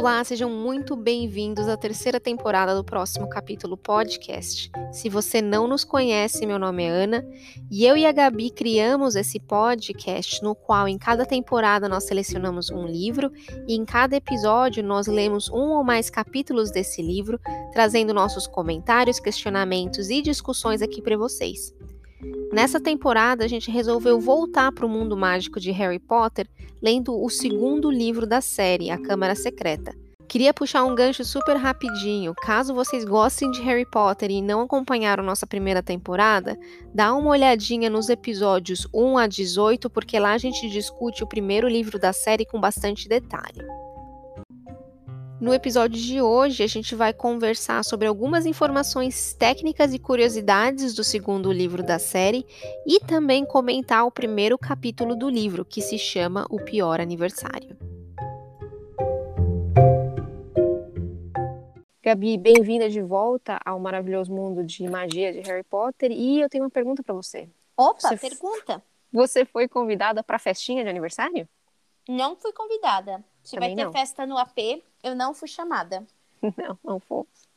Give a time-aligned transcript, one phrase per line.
[0.00, 4.72] Olá, sejam muito bem-vindos à terceira temporada do próximo capítulo podcast.
[4.90, 7.22] Se você não nos conhece, meu nome é Ana
[7.70, 12.70] e eu e a Gabi criamos esse podcast no qual em cada temporada nós selecionamos
[12.70, 13.30] um livro
[13.68, 17.38] e em cada episódio nós lemos um ou mais capítulos desse livro,
[17.70, 21.74] trazendo nossos comentários, questionamentos e discussões aqui para vocês.
[22.52, 26.48] Nessa temporada, a gente resolveu voltar para o mundo mágico de Harry Potter,
[26.82, 29.94] lendo o segundo livro da série, A Câmara Secreta.
[30.30, 32.34] Queria puxar um gancho super rapidinho.
[32.40, 36.56] Caso vocês gostem de Harry Potter e não acompanharam nossa primeira temporada,
[36.94, 41.66] dá uma olhadinha nos episódios 1 a 18, porque lá a gente discute o primeiro
[41.68, 43.66] livro da série com bastante detalhe.
[45.40, 51.02] No episódio de hoje, a gente vai conversar sobre algumas informações técnicas e curiosidades do
[51.02, 52.44] segundo livro da série
[52.86, 57.74] e também comentar o primeiro capítulo do livro, que se chama O Pior Aniversário.
[62.02, 66.64] Gabi, bem-vinda de volta ao maravilhoso mundo de magia de Harry Potter e eu tenho
[66.64, 67.48] uma pergunta para você.
[67.78, 68.82] Opa, você pergunta.
[69.10, 71.48] Você foi convidada para a festinha de aniversário?
[72.06, 73.24] Não fui convidada.
[73.42, 73.92] Se Também vai ter não.
[73.92, 76.06] festa no AP, eu não fui chamada.
[76.56, 77.50] Não, não fomos.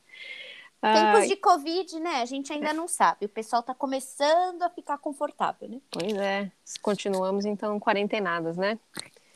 [0.82, 2.22] Tempos de Covid, né?
[2.22, 3.26] A gente ainda não sabe.
[3.26, 5.80] O pessoal tá começando a ficar confortável, né?
[5.90, 6.52] Pois é.
[6.82, 8.78] Continuamos, então, quarentenadas, né?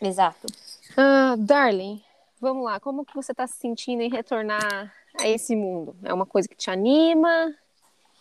[0.02, 0.48] Exato.
[0.92, 2.04] Uh, darling,
[2.42, 2.82] vamos lá.
[2.82, 5.96] Como que você tá se sentindo em retornar a esse mundo?
[6.04, 7.56] É uma coisa que te anima?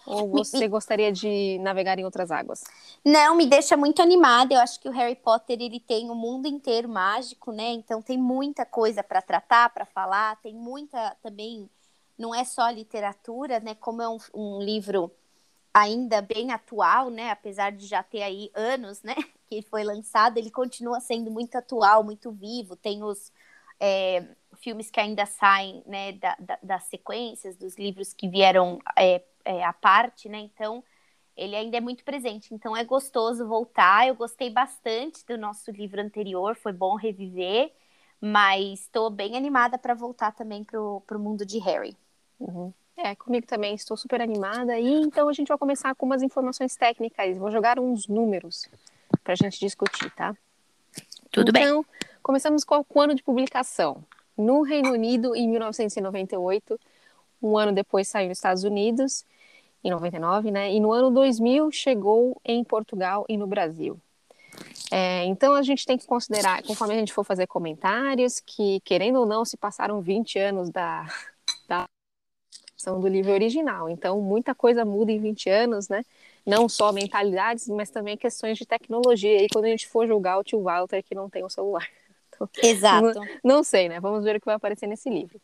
[0.07, 2.63] Ou você gostaria de navegar em outras águas?
[3.05, 4.55] Não, me deixa muito animada.
[4.55, 7.73] Eu acho que o Harry Potter ele tem o mundo inteiro mágico, né?
[7.73, 10.37] Então tem muita coisa para tratar, para falar.
[10.41, 11.69] Tem muita também.
[12.17, 13.75] Não é só literatura, né?
[13.75, 15.11] Como é um, um, livro
[15.75, 17.31] ainda bem atual, né?
[17.31, 19.15] Apesar de já ter aí anos, né?
[19.49, 22.75] Que foi lançado, ele continua sendo muito atual, muito vivo.
[22.75, 23.31] Tem os
[23.79, 24.25] é,
[24.57, 26.13] filmes que ainda saem, né?
[26.13, 30.39] Da, da, das sequências dos livros que vieram é, é, à parte, né?
[30.39, 30.83] Então,
[31.37, 32.53] ele ainda é muito presente.
[32.53, 34.09] Então, é gostoso voltar.
[34.09, 37.73] Eu gostei bastante do nosso livro anterior, foi bom reviver,
[38.21, 41.97] mas estou bem animada para voltar também para o mundo de Harry.
[42.41, 42.73] Uhum.
[42.97, 44.79] É, comigo também, estou super animada.
[44.79, 47.37] E então a gente vai começar com umas informações técnicas.
[47.37, 48.69] Vou jogar uns números
[49.23, 50.35] para a gente discutir, tá?
[51.31, 51.65] Tudo então, bem.
[51.65, 51.85] Então,
[52.23, 54.03] começamos com o ano de publicação.
[54.37, 56.81] No Reino Unido, em 1998,
[57.43, 59.25] um ano depois saiu nos Estados Unidos
[59.83, 60.73] em 99, né?
[60.73, 64.01] E no ano 2000 chegou em Portugal e no Brasil.
[64.91, 69.21] É, então a gente tem que considerar, conforme a gente for fazer comentários, que querendo
[69.21, 71.07] ou não se passaram 20 anos da,
[71.69, 71.87] da
[72.85, 73.89] do livro original.
[73.91, 76.05] Então muita coisa muda em 20 anos, né?
[76.45, 79.43] Não só mentalidades, mas também questões de tecnologia.
[79.43, 81.87] E quando a gente for julgar o tio Walter que não tem o um celular.
[82.37, 83.15] Então, Exato.
[83.15, 83.99] Não, não sei, né?
[83.99, 85.41] Vamos ver o que vai aparecer nesse livro.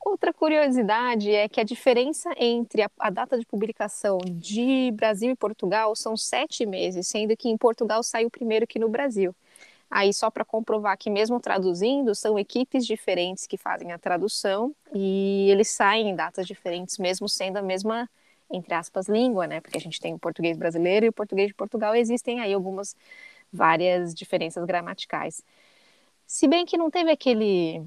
[0.00, 5.36] Outra curiosidade é que a diferença entre a, a, data de publicação de Brasil e
[5.36, 9.34] Portugal são sete meses, sendo que em Portugal saiu primeiro que no Brasil.
[9.90, 15.48] Aí, só para comprovar que, mesmo traduzindo, são equipes diferentes que fazem a tradução e
[15.50, 18.08] eles saem em datas diferentes, mesmo sendo a mesma,
[18.50, 19.60] entre aspas, língua, né?
[19.60, 22.94] Porque a gente tem o português brasileiro e o português de Portugal, existem aí algumas
[23.52, 25.42] várias diferenças gramaticais.
[26.26, 27.82] Se bem que não teve aquele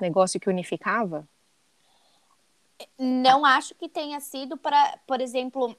[0.00, 1.26] negócio que unificava?
[2.98, 5.76] Não acho que tenha sido para, por exemplo,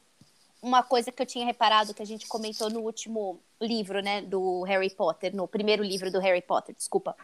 [0.61, 4.63] uma coisa que eu tinha reparado que a gente comentou no último livro, né, do
[4.63, 7.15] Harry Potter, no primeiro livro do Harry Potter, desculpa,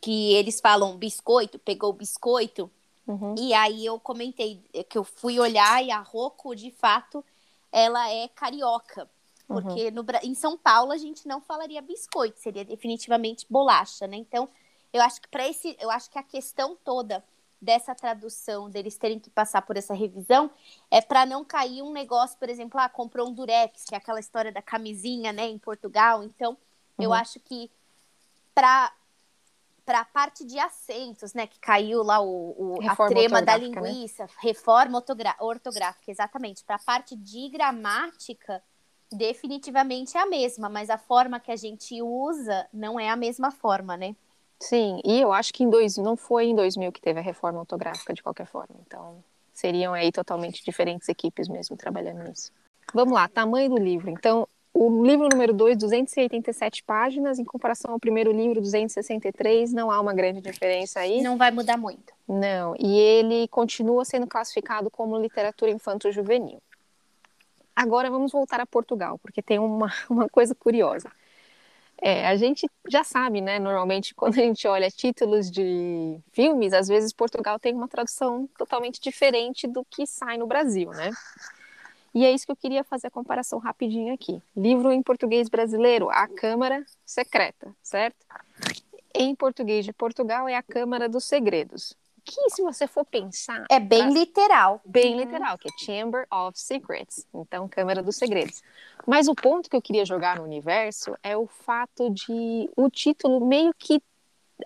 [0.00, 2.70] que eles falam biscoito, pegou biscoito,
[3.06, 3.34] uhum.
[3.38, 7.24] e aí eu comentei que eu fui olhar e a Rocco, de fato,
[7.72, 9.08] ela é carioca,
[9.46, 9.94] porque uhum.
[9.94, 14.16] no, em São Paulo a gente não falaria biscoito, seria definitivamente bolacha, né?
[14.16, 14.48] Então
[14.94, 17.22] eu acho que para esse, eu acho que a questão toda
[17.60, 20.48] dessa tradução, deles terem que passar por essa revisão,
[20.88, 24.20] é para não cair um negócio, por exemplo, ah, comprou um durex, que é aquela
[24.20, 26.22] história da camisinha, né, em Portugal.
[26.22, 27.04] Então, uhum.
[27.04, 27.70] eu acho que
[28.54, 28.92] para
[29.84, 33.66] para a parte de acentos, né, que caiu lá o, o a trema da né?
[33.66, 34.30] linguiça, né?
[34.38, 35.04] reforma
[35.40, 36.64] ortográfica, exatamente.
[36.64, 38.62] Para a parte de gramática,
[39.12, 43.50] definitivamente é a mesma, mas a forma que a gente usa não é a mesma
[43.50, 44.16] forma, né?
[44.60, 47.60] Sim, e eu acho que em dois, não foi em 2000 que teve a reforma
[47.60, 48.74] ortográfica de qualquer forma.
[48.86, 49.22] Então,
[49.52, 52.50] seriam aí totalmente diferentes equipes mesmo trabalhando nisso.
[52.92, 54.10] Vamos lá, tamanho do livro.
[54.10, 60.00] Então, o livro número 2, 287 páginas, em comparação ao primeiro livro, 263, não há
[60.00, 61.22] uma grande diferença aí.
[61.22, 62.12] Não vai mudar muito.
[62.26, 66.60] Não, e ele continua sendo classificado como literatura infanto-juvenil.
[67.76, 71.10] Agora vamos voltar a Portugal, porque tem uma, uma coisa curiosa.
[72.00, 73.58] É, a gente já sabe, né?
[73.58, 79.00] Normalmente, quando a gente olha títulos de filmes, às vezes Portugal tem uma tradução totalmente
[79.00, 81.10] diferente do que sai no Brasil, né?
[82.14, 84.40] E é isso que eu queria fazer a comparação rapidinho aqui.
[84.56, 88.24] Livro em português brasileiro, A Câmara Secreta, certo?
[89.12, 91.96] Em português de Portugal é A Câmara dos Segredos.
[92.24, 93.66] Que, se você for pensar.
[93.70, 94.80] É bem literal.
[94.84, 95.20] Bem uhum.
[95.20, 97.26] literal, que é Chamber of Secrets.
[97.34, 98.62] Então, Câmara dos Segredos.
[99.06, 103.44] Mas o ponto que eu queria jogar no universo é o fato de o título
[103.44, 104.00] meio que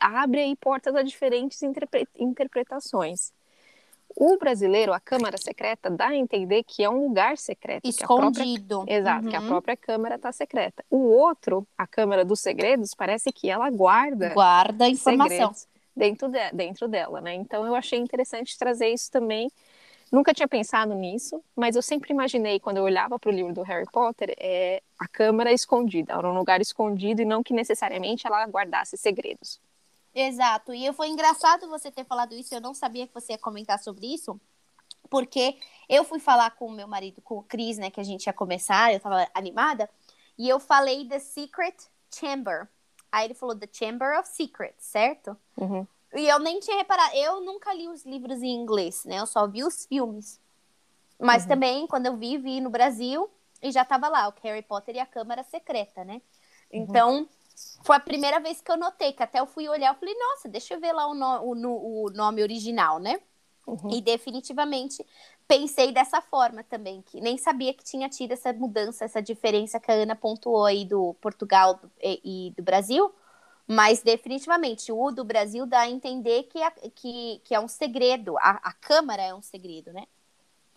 [0.01, 2.07] abre aí portas a diferentes interpre...
[2.17, 3.33] interpretações.
[4.17, 7.89] O brasileiro, a Câmara Secreta, dá a entender que é um lugar secreto.
[7.89, 8.77] Escondido.
[8.77, 8.97] Própria...
[8.97, 9.31] Exato, uhum.
[9.31, 9.49] que a uhum.
[9.49, 10.85] própria Câmara está secreta.
[10.91, 14.31] O outro, a Câmara dos Segredos, parece que ela guarda.
[14.31, 15.53] Guarda informação.
[15.99, 16.51] Dentro, de...
[16.53, 17.35] dentro dela, né?
[17.35, 19.51] Então eu achei interessante trazer isso também.
[20.11, 23.63] Nunca tinha pensado nisso, mas eu sempre imaginei, quando eu olhava para o livro do
[23.63, 28.47] Harry Potter, é a câmara escondida, era um lugar escondido e não que necessariamente ela
[28.47, 29.61] guardasse segredos.
[30.15, 30.73] Exato.
[30.73, 32.55] E foi engraçado você ter falado isso.
[32.55, 34.41] Eu não sabia que você ia comentar sobre isso.
[35.11, 35.57] Porque
[35.89, 37.91] eu fui falar com o meu marido, com o Cris, né?
[37.91, 39.89] Que a gente ia começar, eu tava animada.
[40.37, 41.77] E eu falei The Secret
[42.13, 42.69] Chamber.
[43.11, 45.37] Aí ele falou The Chamber of Secrets, certo?
[45.57, 45.87] Uhum.
[46.15, 47.15] E eu nem tinha reparado.
[47.15, 49.19] Eu nunca li os livros em inglês, né?
[49.19, 50.41] Eu só vi os filmes.
[51.19, 51.49] Mas uhum.
[51.49, 53.31] também, quando eu vi, vi no Brasil
[53.63, 56.15] e já tava lá, o Harry Potter e a Câmara Secreta, né?
[56.15, 56.21] Uhum.
[56.71, 57.29] Então,
[57.83, 60.49] foi a primeira vez que eu notei, que até eu fui olhar, eu falei, nossa,
[60.49, 63.21] deixa eu ver lá o, no, o, o nome original, né?
[63.67, 63.91] Uhum.
[63.91, 65.05] E definitivamente
[65.49, 69.91] pensei dessa forma também, que nem sabia que tinha tido essa mudança, essa diferença que
[69.91, 73.11] a Ana pontuou aí do Portugal e, e, do Brasil,
[73.67, 78.37] mas definitivamente o do Brasil dá a entender que é, que, que é um segredo,
[78.39, 80.05] a, a Câmara é um segredo, né?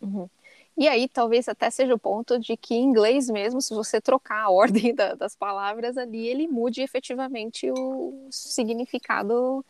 [0.01, 0.29] Uhum.
[0.77, 4.45] E aí talvez até seja o ponto de que em inglês mesmo, se você trocar
[4.45, 9.65] a ordem da, das palavras ali, ele mude efetivamente o significado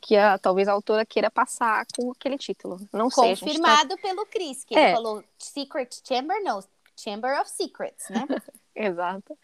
[0.00, 2.80] que a, talvez a autora queira passar com aquele título.
[2.92, 3.34] Não sei.
[3.34, 4.02] Tá Confirmado tá...
[4.02, 4.86] pelo Chris, que é.
[4.86, 6.62] ele falou Secret Chamber, não,
[6.96, 8.26] Chamber of Secrets, né?
[8.76, 9.38] Exato.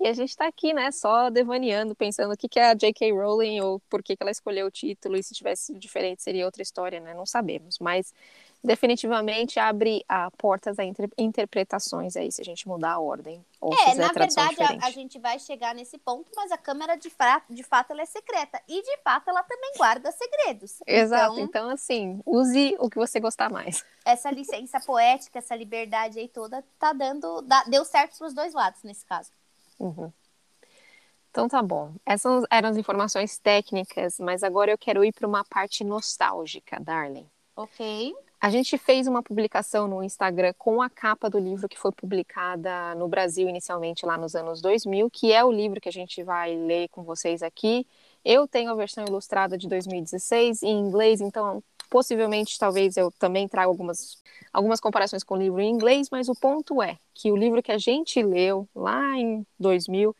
[0.00, 3.12] E a gente está aqui, né, só devaneando, pensando o que, que é a J.K.
[3.12, 6.62] Rowling ou por que, que ela escolheu o título e se tivesse diferente seria outra
[6.62, 7.12] história, né?
[7.12, 7.78] Não sabemos.
[7.78, 8.14] Mas
[8.62, 13.44] definitivamente abre a portas a inter interpretações aí, se a gente mudar a ordem.
[13.60, 17.10] Ou é, na verdade, a, a, gente vai chegar nesse ponto, mas a câmera de,
[17.50, 18.60] de fato ela é secreta.
[18.68, 20.80] E de fato ela também guarda segredos.
[20.86, 21.34] Exato.
[21.34, 23.84] Então, então, assim, use o que você gostar mais.
[24.04, 27.42] Essa licença poética, essa liberdade aí toda, tá dando.
[27.42, 29.30] Dá, deu certo pros dois lados nesse caso.
[29.78, 30.12] Uhum.
[31.30, 31.92] Então tá bom.
[32.04, 37.28] Essas eram as informações técnicas, mas agora eu quero ir para uma parte nostálgica, Darling.
[37.54, 38.14] Ok.
[38.40, 42.94] A gente fez uma publicação no Instagram com a capa do livro que foi publicada
[42.94, 46.54] no Brasil inicialmente lá nos anos 2000, que é o livro que a gente vai
[46.54, 47.84] ler com vocês aqui.
[48.24, 53.66] Eu tenho a versão ilustrada de 2016 em inglês, então possivelmente talvez eu também traga
[53.66, 57.60] algumas, algumas comparações com o livro em inglês, mas o ponto é que o livro
[57.60, 60.14] que a gente leu lá em 2000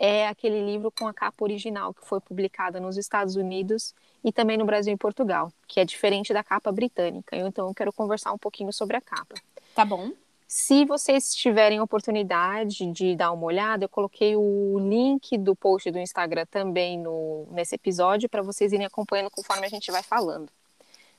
[0.00, 3.94] é aquele livro com a capa original que foi publicada nos Estados Unidos
[4.24, 7.36] e também no Brasil e Portugal, que é diferente da capa britânica.
[7.36, 9.34] Então eu quero conversar um pouquinho sobre a capa.
[9.74, 10.10] Tá bom.
[10.48, 15.98] Se vocês tiverem oportunidade de dar uma olhada, eu coloquei o link do post do
[15.98, 20.48] Instagram também no, nesse episódio para vocês irem acompanhando conforme a gente vai falando.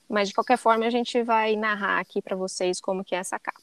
[0.10, 3.38] Mas de qualquer forma a gente vai narrar aqui para vocês como que é essa
[3.38, 3.62] capa.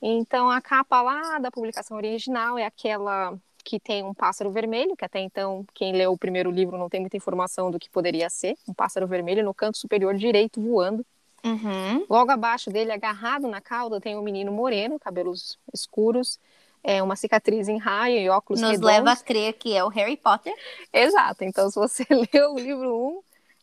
[0.00, 3.34] Então a capa lá da publicação original é aquela
[3.66, 7.00] que tem um pássaro vermelho, que até então quem leu o primeiro livro não tem
[7.00, 11.04] muita informação do que poderia ser, um pássaro vermelho no canto superior direito voando.
[11.44, 12.06] Uhum.
[12.08, 16.38] Logo abaixo dele, agarrado na cauda, tem um menino moreno, cabelos escuros,
[16.82, 18.94] é, uma cicatriz em raio e óculos Nos redondos.
[18.94, 20.54] leva a crer que é o Harry Potter.
[20.92, 21.42] Exato.
[21.42, 23.20] Então, se você leu o livro 1,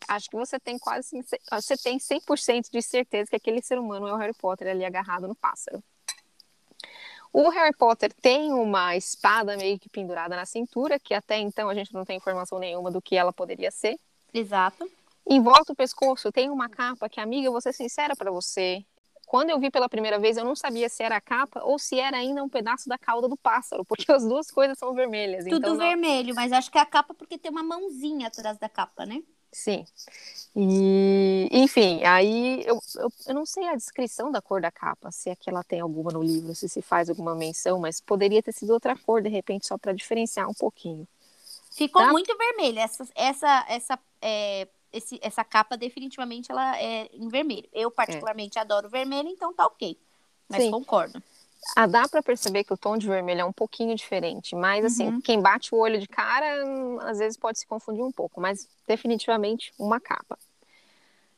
[0.08, 4.12] acho que você tem quase você tem 100% de certeza que aquele ser humano é
[4.12, 5.82] o Harry Potter ali agarrado no pássaro.
[7.34, 11.74] O Harry Potter tem uma espada meio que pendurada na cintura, que até então a
[11.74, 13.98] gente não tem informação nenhuma do que ela poderia ser.
[14.32, 14.88] Exato.
[15.28, 18.84] Em volta do pescoço tem uma capa que, amiga, eu vou ser sincera para você.
[19.26, 21.98] Quando eu vi pela primeira vez, eu não sabia se era a capa ou se
[21.98, 25.42] era ainda um pedaço da cauda do pássaro, porque as duas coisas são vermelhas.
[25.42, 25.78] Tudo então não...
[25.78, 29.20] vermelho, mas acho que é a capa porque tem uma mãozinha atrás da capa, né?
[29.54, 29.86] Sim.
[30.56, 35.30] E, enfim, aí eu, eu, eu, não sei a descrição da cor da capa, se
[35.30, 38.52] é que ela tem alguma no livro, se se faz alguma menção, mas poderia ter
[38.52, 41.06] sido outra cor, de repente, só para diferenciar um pouquinho.
[41.72, 42.12] Ficou tá?
[42.12, 42.80] muito vermelha.
[42.80, 47.68] Essa, essa, essa, é, esse, essa capa, definitivamente, ela é em vermelho.
[47.72, 48.60] Eu, particularmente, é.
[48.60, 49.96] adoro vermelho, então tá ok.
[50.48, 50.70] Mas Sim.
[50.70, 51.22] concordo.
[51.76, 55.08] Ah, dá para perceber que o tom de vermelho é um pouquinho diferente, mas assim,
[55.08, 55.20] uhum.
[55.20, 56.46] quem bate o olho de cara,
[57.02, 60.38] às vezes pode se confundir um pouco, mas definitivamente uma capa.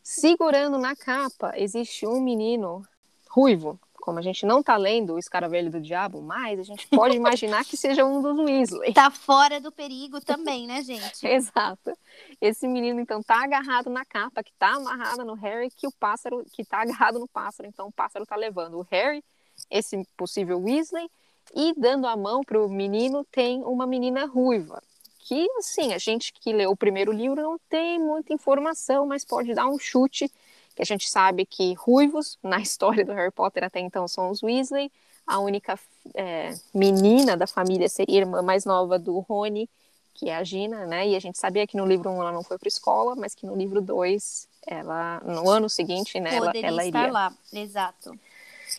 [0.02, 2.82] Segurando na capa existe um menino
[3.28, 7.16] ruivo, como a gente não tá lendo o Escaravelho do Diabo, mas a gente pode
[7.18, 8.94] imaginar que seja um dos Weasley.
[8.94, 11.26] Tá fora do perigo também, né, gente?
[11.26, 11.92] Exato.
[12.40, 16.46] Esse menino, então, tá agarrado na capa, que tá amarrada no Harry, que o pássaro,
[16.52, 19.24] que tá agarrado no pássaro, então o pássaro tá levando o Harry,
[19.70, 21.08] esse possível Weasley,
[21.54, 24.82] e dando a mão pro menino tem uma menina ruiva.
[25.20, 29.54] Que, assim, a gente que leu o primeiro livro não tem muita informação, mas pode
[29.54, 30.30] dar um chute
[30.74, 34.42] que a gente sabe que ruivos na história do Harry Potter até então são os
[34.42, 34.92] Weasley.
[35.26, 35.76] A única
[36.14, 39.68] é, menina da família seria a irmã mais nova do Rony,
[40.14, 41.08] que é a Gina, né?
[41.08, 43.44] E a gente sabia que no livro 1 ela não foi para escola, mas que
[43.44, 47.00] no livro 2, ela, no ano seguinte, né, ela, ela iria.
[47.00, 48.18] estar lá, exato.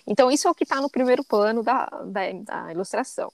[0.06, 3.32] Então, isso é o que está no primeiro plano da, da, da ilustração.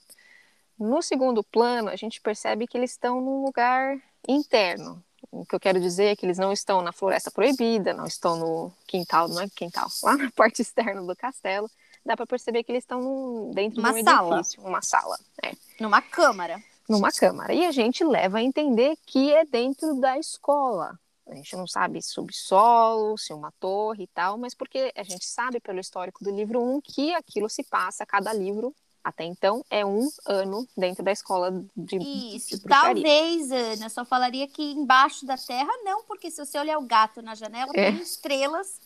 [0.77, 5.59] No segundo plano, a gente percebe que eles estão num lugar interno, o que eu
[5.59, 9.41] quero dizer é que eles não estão na floresta proibida, não estão no quintal, não
[9.41, 11.69] é quintal, lá na parte externa do castelo.
[12.05, 14.35] Dá para perceber que eles estão dentro uma de um sala.
[14.35, 15.53] edifício, uma sala, é.
[15.79, 16.61] Numa câmara.
[16.87, 17.53] Numa câmara.
[17.53, 20.99] E a gente leva a entender que é dentro da escola.
[21.27, 25.25] A gente não sabe subsolo, se é uma torre e tal, mas porque a gente
[25.25, 29.85] sabe pelo histórico do livro 1 que aquilo se passa, cada livro até então é
[29.85, 31.97] um ano dentro da escola de
[32.35, 36.77] Isso, de talvez, Ana, só falaria que embaixo da terra não, porque se você olhar
[36.77, 37.91] o gato na janela, é.
[37.91, 38.79] tem estrelas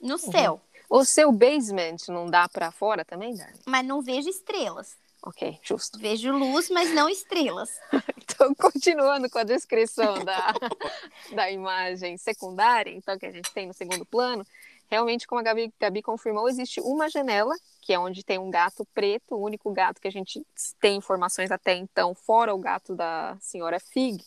[0.00, 0.18] no uhum.
[0.18, 0.60] céu.
[0.88, 3.58] O seu basement não dá para fora também, Dani?
[3.66, 4.96] Mas não vejo estrelas.
[5.26, 5.98] Ok, justo.
[5.98, 7.70] Vejo luz, mas não estrelas.
[8.22, 10.52] então, continuando com a descrição da,
[11.34, 14.46] da imagem secundária, então, que a gente tem no segundo plano,
[14.90, 18.86] realmente, como a Gabi, Gabi confirmou, existe uma janela, que é onde tem um gato
[18.92, 20.44] preto, o único gato que a gente
[20.78, 24.22] tem informações até então, fora o gato da senhora Fig,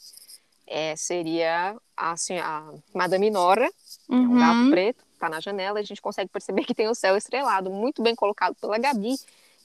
[0.66, 3.70] é, seria a, a Madame Nora,
[4.10, 4.18] uhum.
[4.18, 4.72] é um gato uhum.
[4.72, 8.16] preto, tá na janela, a gente consegue perceber que tem o céu estrelado, muito bem
[8.16, 9.16] colocado pela Gabi,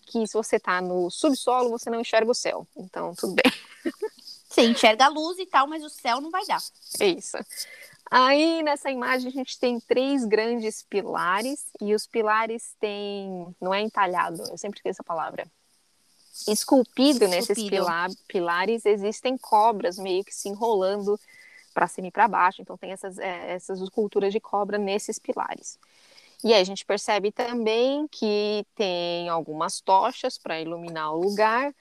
[0.06, 2.66] que se você tá no subsolo, você não enxerga o céu.
[2.76, 3.52] Então, tudo bem.
[4.48, 6.60] Você enxerga a luz e tal, mas o céu não vai dar.
[7.00, 7.38] É isso.
[8.10, 13.80] Aí nessa imagem a gente tem três grandes pilares e os pilares têm, não é
[13.80, 15.46] entalhado, eu sempre esqueço a palavra.
[16.46, 17.28] Esculpido, Esculpido.
[17.28, 21.18] nesses pilar, pilares existem cobras meio que se enrolando
[21.72, 25.78] para cima e para baixo, então tem essas, é, essas esculturas de cobra nesses pilares.
[26.44, 31.72] E aí a gente percebe também que tem algumas tochas para iluminar o lugar,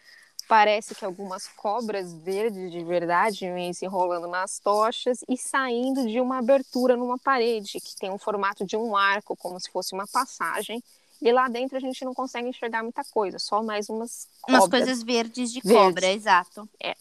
[0.51, 6.19] Parece que algumas cobras verdes de verdade vêm se enrolando nas tochas e saindo de
[6.19, 10.05] uma abertura numa parede que tem um formato de um arco, como se fosse uma
[10.05, 10.83] passagem.
[11.21, 14.63] E lá dentro a gente não consegue enxergar muita coisa, só mais umas cobras.
[14.63, 16.67] Umas coisas verdes de cobra, exato.
[16.83, 16.97] É.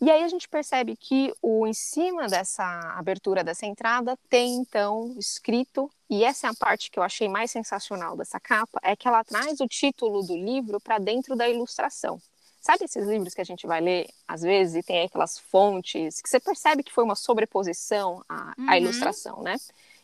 [0.00, 2.64] E aí a gente percebe que o em cima dessa
[2.98, 7.50] abertura dessa entrada tem então escrito, e essa é a parte que eu achei mais
[7.50, 12.20] sensacional dessa capa, é que ela traz o título do livro para dentro da ilustração.
[12.60, 16.28] Sabe esses livros que a gente vai ler, às vezes, e tem aquelas fontes, que
[16.28, 18.68] você percebe que foi uma sobreposição à, uhum.
[18.68, 19.56] à ilustração, né?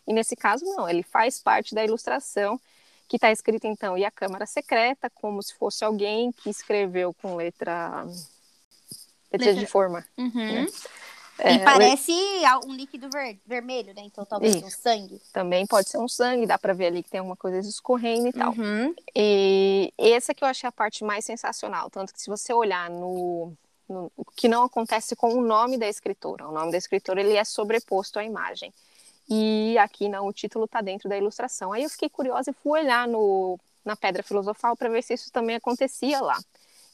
[0.07, 2.61] E nesse caso, não, ele faz parte da ilustração,
[3.09, 7.37] que está escrito, então, e a Câmara Secreta, como se fosse alguém que escreveu com
[7.37, 8.07] letra.
[9.39, 9.55] Letra...
[9.55, 10.05] de forma.
[10.17, 10.31] Uhum.
[10.35, 10.67] Né?
[11.39, 12.13] É, e parece
[12.67, 14.03] um líquido ver vermelho, né?
[14.05, 14.67] Então talvez Isso.
[14.67, 15.21] um sangue.
[15.33, 18.33] Também pode ser um sangue, dá para ver ali que tem alguma coisa escorrendo e
[18.33, 18.53] tal.
[18.53, 18.95] Uhum.
[19.15, 23.53] E essa que eu achei a parte mais sensacional, tanto que se você olhar no,
[23.89, 27.37] no o que não acontece com o nome da escritora, o nome da escritora ele
[27.37, 28.73] é sobreposto à imagem.
[29.29, 31.73] E aqui não, o título está dentro da ilustração.
[31.73, 35.33] Aí eu fiquei curiosa e fui olhar no, na Pedra Filosofal para ver se isso
[35.33, 36.39] também acontecia lá.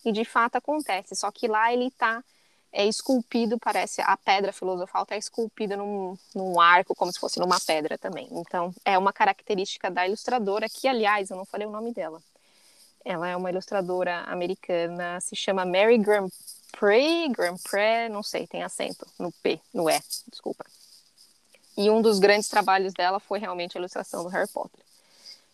[0.09, 2.25] E de fato acontece, só que lá ele está
[2.73, 7.59] é esculpido, parece, a pedra filosofal está esculpida num, num arco, como se fosse numa
[7.61, 8.29] pedra também.
[8.31, 12.23] Então, é uma característica da ilustradora, que, aliás, eu não falei o nome dela.
[13.05, 19.31] Ela é uma ilustradora americana, se chama Mary Grandpré, Grandpré, não sei, tem acento no
[19.33, 20.01] P, no E,
[20.31, 20.65] desculpa.
[21.77, 24.85] E um dos grandes trabalhos dela foi realmente a ilustração do Harry Potter.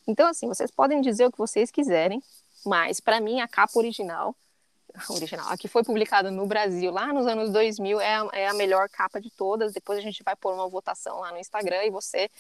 [0.07, 2.23] Então, assim, vocês podem dizer o que vocês quiserem,
[2.65, 4.35] mas, para mim, a capa original
[5.11, 8.55] original, a que foi publicada no Brasil lá nos anos 2000 é a, é a
[8.55, 9.73] melhor capa de todas.
[9.73, 12.31] Depois a gente vai pôr uma votação lá no Instagram e você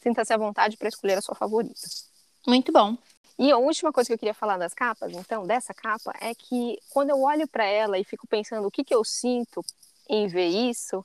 [0.00, 1.74] sinta-se à vontade para escolher a sua favorita.
[2.46, 2.96] Muito bom.
[3.38, 6.78] E a última coisa que eu queria falar das capas, então, dessa capa, é que
[6.90, 9.64] quando eu olho para ela e fico pensando o que, que eu sinto
[10.08, 11.04] em ver isso,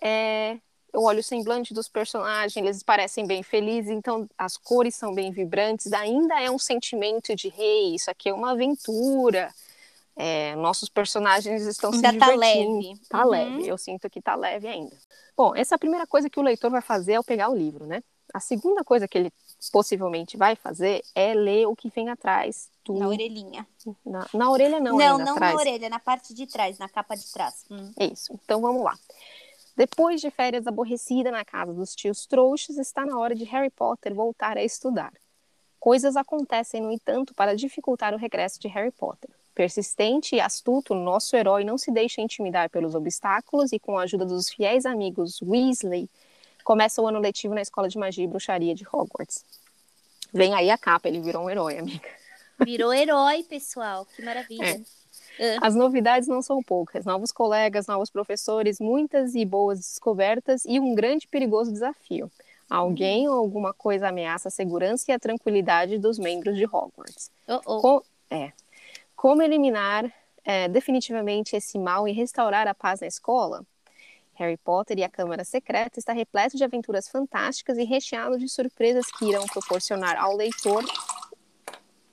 [0.00, 0.58] é,
[0.94, 5.30] eu olho o semblante dos personagens, eles parecem bem felizes, então as cores são bem
[5.30, 9.52] vibrantes, ainda é um sentimento de rei, hey, isso aqui é uma aventura.
[10.16, 12.30] É, nossos personagens estão ainda se divertindo.
[12.30, 13.00] Tá leve.
[13.08, 13.30] Tá uhum.
[13.30, 14.96] leve, eu sinto que tá leve ainda.
[15.36, 17.86] Bom, essa é a primeira coisa que o leitor vai fazer ao pegar o livro,
[17.86, 18.02] né?
[18.32, 19.32] A segunda coisa que ele
[19.72, 22.70] possivelmente vai fazer é ler o que vem atrás.
[22.84, 22.94] Do...
[22.94, 23.66] Na orelhinha.
[24.04, 25.54] Na, na orelha não, Não, não atrás.
[25.54, 27.64] na orelha, na parte de trás, na capa de trás.
[27.70, 27.92] Hum.
[27.98, 28.96] Isso, então vamos lá.
[29.76, 34.14] Depois de férias aborrecida na casa dos tios trouxas, está na hora de Harry Potter
[34.14, 35.12] voltar a estudar.
[35.80, 39.30] Coisas acontecem, no entanto, para dificultar o regresso de Harry Potter.
[39.54, 44.24] Persistente e astuto, nosso herói não se deixa intimidar pelos obstáculos e, com a ajuda
[44.24, 46.08] dos fiéis amigos Weasley,
[46.64, 49.44] começa o ano letivo na Escola de Magia e Bruxaria de Hogwarts.
[50.32, 52.08] Vem aí a capa, ele virou um herói, amiga.
[52.64, 54.64] Virou herói, pessoal, que maravilha.
[54.64, 54.80] É.
[55.38, 55.56] É.
[55.60, 57.04] As novidades não são poucas.
[57.04, 62.30] Novos colegas, novos professores, muitas e boas descobertas e um grande e perigoso desafio.
[62.68, 67.30] Alguém ou alguma coisa ameaça a segurança e a tranquilidade dos membros de Hogwarts.
[67.46, 67.80] Oh, oh.
[67.80, 68.02] Com...
[68.30, 68.52] É.
[69.24, 70.12] Como eliminar
[70.44, 73.64] é, definitivamente esse mal e restaurar a paz na escola?
[74.34, 79.06] Harry Potter e a Câmara Secreta está repleto de aventuras fantásticas e recheado de surpresas
[79.10, 80.84] que irão proporcionar ao leitor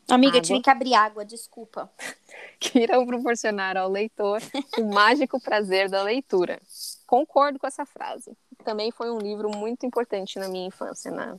[0.10, 0.38] Amiga, água.
[0.38, 1.92] eu tive que abrir água, desculpa.
[2.58, 4.42] que irão proporcionar ao leitor
[4.80, 6.62] o mágico prazer da leitura.
[7.06, 8.32] Concordo com essa frase.
[8.64, 11.36] Também foi um livro muito importante na minha infância, na,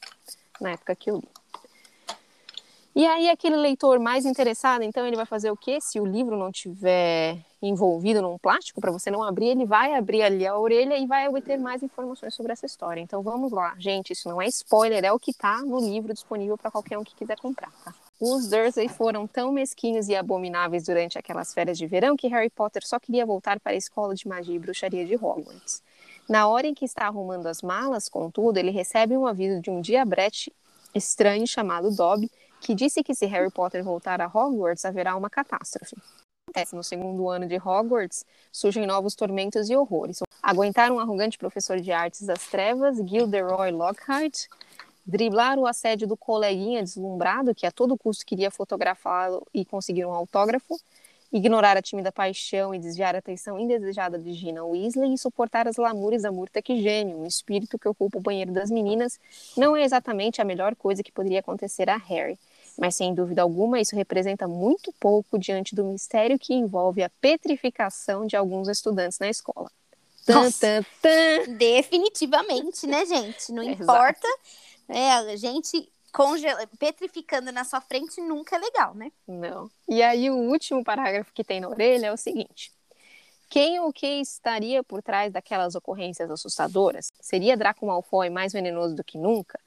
[0.61, 1.42] na época que eu li.
[2.95, 5.81] E aí, aquele leitor mais interessado, então, ele vai fazer o quê?
[5.81, 10.23] Se o livro não tiver envolvido num plástico, para você não abrir, ele vai abrir
[10.23, 13.01] ali a orelha e vai obter mais informações sobre essa história.
[13.01, 13.75] Então, vamos lá.
[13.79, 17.05] Gente, isso não é spoiler, é o que está no livro disponível para qualquer um
[17.05, 17.95] que quiser comprar, tá?
[18.21, 22.87] Os Dursley foram tão mesquinhos e abomináveis durante aquelas férias de verão que Harry Potter
[22.87, 25.83] só queria voltar para a escola de magia e bruxaria de Hogwarts.
[26.29, 29.81] Na hora em que está arrumando as malas, contudo, ele recebe um aviso de um
[29.81, 30.53] diabrete
[30.95, 32.31] estranho chamado Dobby,
[32.63, 35.97] que disse que se Harry Potter voltar a Hogwarts haverá uma catástrofe.
[36.73, 40.21] No segundo ano de Hogwarts, surgem novos tormentos e horrores.
[40.43, 44.47] Aguentar um arrogante professor de artes das trevas, Gilderoy Lockhart,
[45.05, 50.13] driblar o assédio do coleguinha deslumbrado que a todo custo queria fotografá-lo e conseguir um
[50.13, 50.79] autógrafo,
[51.33, 55.77] ignorar a tímida paixão e desviar a atenção indesejada de Gina Weasley e suportar as
[55.77, 59.19] lamúrias da Murta que geme, um espírito que ocupa o banheiro das meninas,
[59.57, 62.39] não é exatamente a melhor coisa que poderia acontecer a Harry.
[62.79, 68.27] Mas sem dúvida alguma, isso representa muito pouco diante do mistério que envolve a petrificação
[68.27, 69.71] de alguns estudantes na escola.
[70.25, 71.55] Tan, tan, tan.
[71.57, 73.53] Definitivamente, né, gente?
[73.53, 74.27] Não importa.
[74.89, 79.11] É, a gente congela, petrificando na sua frente nunca é legal, né?
[79.27, 79.71] Não.
[79.89, 82.73] E aí o último parágrafo que tem na orelha é o seguinte:
[83.49, 87.13] quem ou que estaria por trás daquelas ocorrências assustadoras?
[87.21, 89.59] Seria Draco Malfoy mais venenoso do que nunca?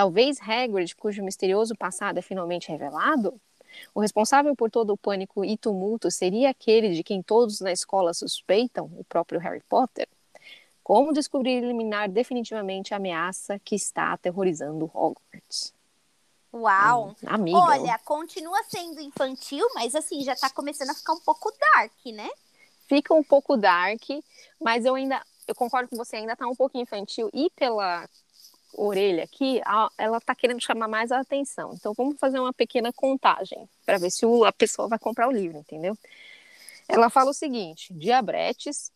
[0.00, 3.38] Talvez Hagrid, cujo misterioso passado é finalmente revelado?
[3.94, 8.14] O responsável por todo o pânico e tumulto seria aquele de quem todos na escola
[8.14, 10.08] suspeitam, o próprio Harry Potter?
[10.82, 15.74] Como descobrir e eliminar definitivamente a ameaça que está aterrorizando Hogwarts?
[16.50, 17.08] Uau!
[17.08, 17.58] Hum, amiga.
[17.58, 22.30] Olha, continua sendo infantil, mas assim, já tá começando a ficar um pouco dark, né?
[22.88, 24.00] Fica um pouco dark,
[24.58, 28.08] mas eu ainda, eu concordo com você, ainda tá um pouco infantil e pela
[28.72, 29.60] orelha aqui,
[29.98, 31.72] ela tá querendo chamar mais a atenção.
[31.74, 35.58] Então vamos fazer uma pequena contagem para ver se a pessoa vai comprar o livro,
[35.58, 35.96] entendeu?
[36.88, 38.92] Ela fala o seguinte: diabretes,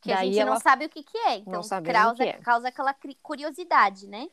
[0.00, 1.36] que a gente não sabe o que, que é.
[1.36, 1.80] Então, causa,
[2.16, 2.32] que é.
[2.38, 4.28] causa aquela curiosidade, né?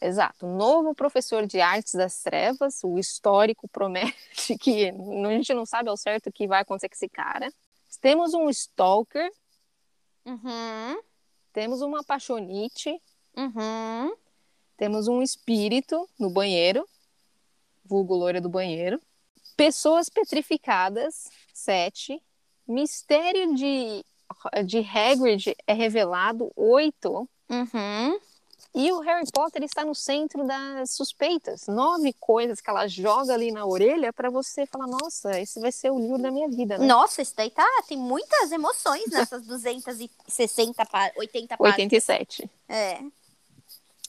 [0.00, 0.46] Exato.
[0.46, 5.96] Novo professor de artes das trevas, o histórico promete que a gente não sabe ao
[5.96, 7.52] certo o que vai acontecer com esse cara.
[8.00, 9.30] Temos um stalker.
[10.24, 11.02] Uhum.
[11.52, 12.98] Temos uma apaixonite.
[13.36, 14.14] Uhum.
[14.76, 16.86] Temos um espírito no banheiro.
[17.84, 19.00] Vulgo loira do banheiro.
[19.56, 21.28] Pessoas petrificadas.
[21.52, 22.22] Sete.
[22.66, 24.04] Mistério de
[24.64, 27.28] de Hagrid é revelado oito.
[27.48, 28.20] Uhum.
[28.72, 31.66] E o Harry Potter está no centro das suspeitas.
[31.66, 35.90] Nove coisas que ela joga ali na orelha para você falar: nossa, esse vai ser
[35.90, 36.78] o livro da minha vida.
[36.78, 36.86] Né?
[36.86, 37.66] Nossa, isso daí tá.
[37.88, 40.82] Tem muitas emoções nessas 260,
[41.16, 41.92] 80 páginas.
[41.92, 42.50] 87.
[42.68, 43.00] É.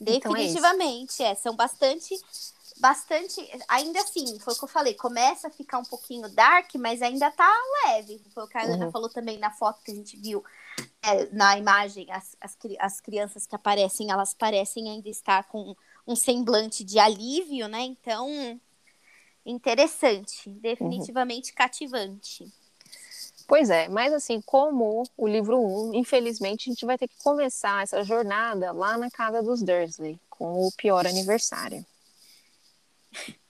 [0.04, 1.36] Definitivamente, então é, é.
[1.36, 2.16] São bastante
[2.82, 3.48] bastante.
[3.68, 7.30] Ainda assim, foi o que eu falei, começa a ficar um pouquinho dark, mas ainda
[7.32, 7.50] tá
[7.86, 8.20] leve.
[8.34, 8.92] Foi o que a Ana uhum.
[8.92, 10.44] falou também na foto que a gente viu
[11.04, 12.12] é, na imagem.
[12.12, 15.76] As, as, as crianças que aparecem, elas parecem ainda estar com
[16.08, 17.82] um semblante de alívio, né?
[17.82, 18.60] Então,
[19.46, 21.56] interessante, definitivamente uhum.
[21.56, 22.52] cativante.
[23.52, 27.84] Pois é, mas assim, como o livro 1, infelizmente a gente vai ter que começar
[27.84, 31.86] essa jornada lá na casa dos Dursley, com o pior aniversário.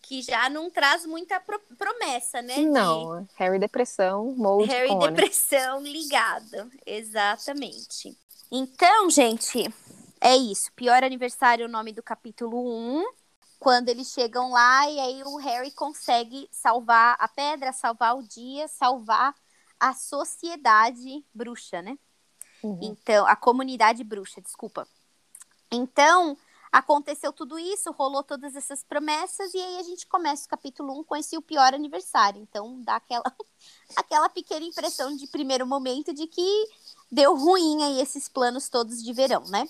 [0.01, 2.57] Que já não traz muita pro promessa, né?
[2.57, 3.29] Não, de...
[3.35, 5.07] Harry Depressão, Mold Harry Cone.
[5.09, 8.17] Depressão ligado, exatamente.
[8.51, 9.71] Então, gente,
[10.19, 10.71] é isso.
[10.75, 13.05] Pior aniversário é o nome do capítulo 1
[13.59, 18.67] quando eles chegam lá e aí o Harry consegue salvar a pedra, salvar o dia,
[18.67, 19.35] salvar
[19.81, 21.97] a sociedade bruxa, né?
[22.61, 22.77] Uhum.
[22.83, 24.87] Então, a comunidade bruxa, desculpa.
[25.71, 26.37] Então,
[26.71, 31.03] aconteceu tudo isso, rolou todas essas promessas, e aí a gente começa o capítulo 1
[31.03, 32.39] com esse o pior aniversário.
[32.39, 33.23] Então, dá aquela,
[33.97, 36.67] aquela pequena impressão de primeiro momento de que
[37.11, 39.67] deu ruim aí esses planos todos de verão, né?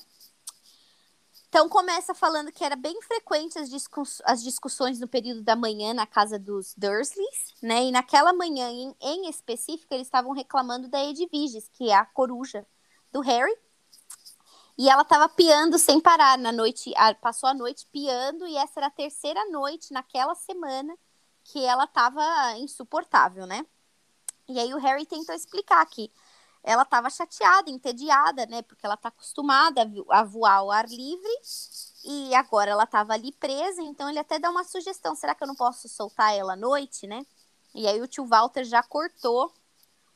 [1.51, 5.93] Então começa falando que era bem frequente as, discuss as, discussões no período da manhã
[5.93, 7.83] na casa dos Dursleys, né?
[7.83, 12.65] E naquela manhã em, em específico eles estavam reclamando da Edviges, que é a coruja
[13.11, 13.53] do Harry.
[14.77, 18.87] E ela estava piando sem parar na noite, passou a noite piando e essa era
[18.87, 20.97] a terceira noite naquela semana
[21.43, 23.65] que ela estava insuportável, né?
[24.47, 26.09] E aí o Harry tentou explicar que
[26.63, 28.62] ela estava chateada, entediada, né?
[28.62, 31.32] Porque ela está acostumada a voar ao ar livre
[32.04, 33.82] e agora ela estava ali presa.
[33.82, 37.08] Então ele até dá uma sugestão: será que eu não posso soltar ela à noite,
[37.08, 37.26] né?
[37.74, 39.52] E aí o tio Walter já cortou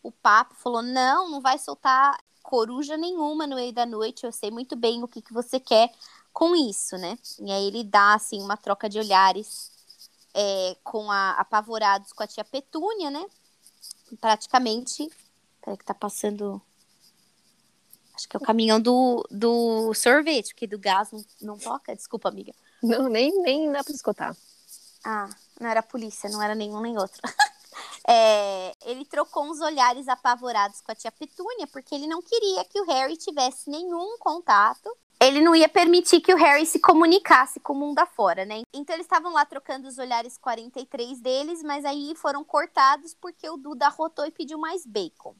[0.03, 4.25] o papo, falou: não, não vai soltar coruja nenhuma no meio da noite.
[4.25, 5.91] Eu sei muito bem o que, que você quer
[6.31, 7.17] com isso, né?
[7.39, 9.71] E aí ele dá assim uma troca de olhares
[10.33, 13.25] é, com a apavorados com a tia Petúnia, né?
[14.21, 15.09] Praticamente
[15.65, 16.61] Peraí que tá passando.
[18.13, 21.95] Acho que é o caminhão do, do sorvete, porque do gás não, não toca.
[21.95, 22.53] Desculpa, amiga.
[22.83, 24.37] Não, nem, nem dá pra escutar.
[25.03, 25.27] Ah,
[25.59, 27.19] não era a polícia, não era nenhum nem outro.
[28.07, 32.79] é, ele trocou uns olhares apavorados com a tia Petúnia, porque ele não queria que
[32.79, 37.73] o Harry tivesse nenhum contato ele não ia permitir que o Harry se comunicasse com
[37.73, 38.61] o mundo afora, né?
[38.73, 43.57] Então eles estavam lá trocando os olhares 43 deles, mas aí foram cortados porque o
[43.57, 45.35] Duda arrotou e pediu mais bacon.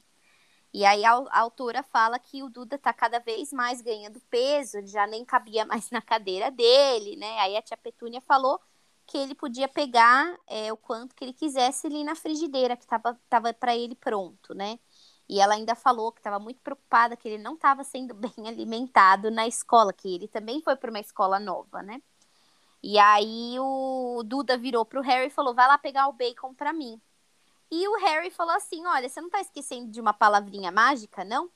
[0.76, 4.76] E aí a, a, autora fala que o Duda tá cada vez mais ganhando peso,
[4.76, 7.38] ele já nem cabia mais na cadeira dele, né?
[7.40, 8.60] Aí a tia Petúnia falou
[9.06, 13.18] que ele podia pegar é, o quanto que ele quisesse ali na frigideira, que tava,
[13.26, 14.78] tava para ele pronto, né?
[15.26, 19.30] E ela ainda falou que estava muito preocupada que ele não estava sendo bem alimentado
[19.30, 22.02] na escola, que ele também foi para uma escola nova, né?
[22.82, 26.72] E aí o Duda virou pro Harry e falou: "Vai lá pegar o bacon para
[26.72, 27.00] mim".
[27.70, 31.50] E o Harry falou assim: Olha, você não tá esquecendo de uma palavrinha mágica, não?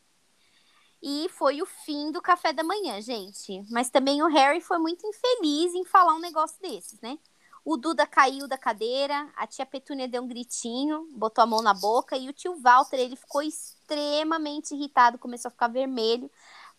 [1.03, 3.65] E foi o fim do café da manhã, gente.
[3.71, 7.19] Mas também o Harry foi muito infeliz em falar um negócio desses, né?
[7.65, 11.75] O Duda caiu da cadeira, a tia Petúnia deu um gritinho, botou a mão na
[11.75, 16.31] boca e o tio Walter, ele ficou extremamente irritado, começou a ficar vermelho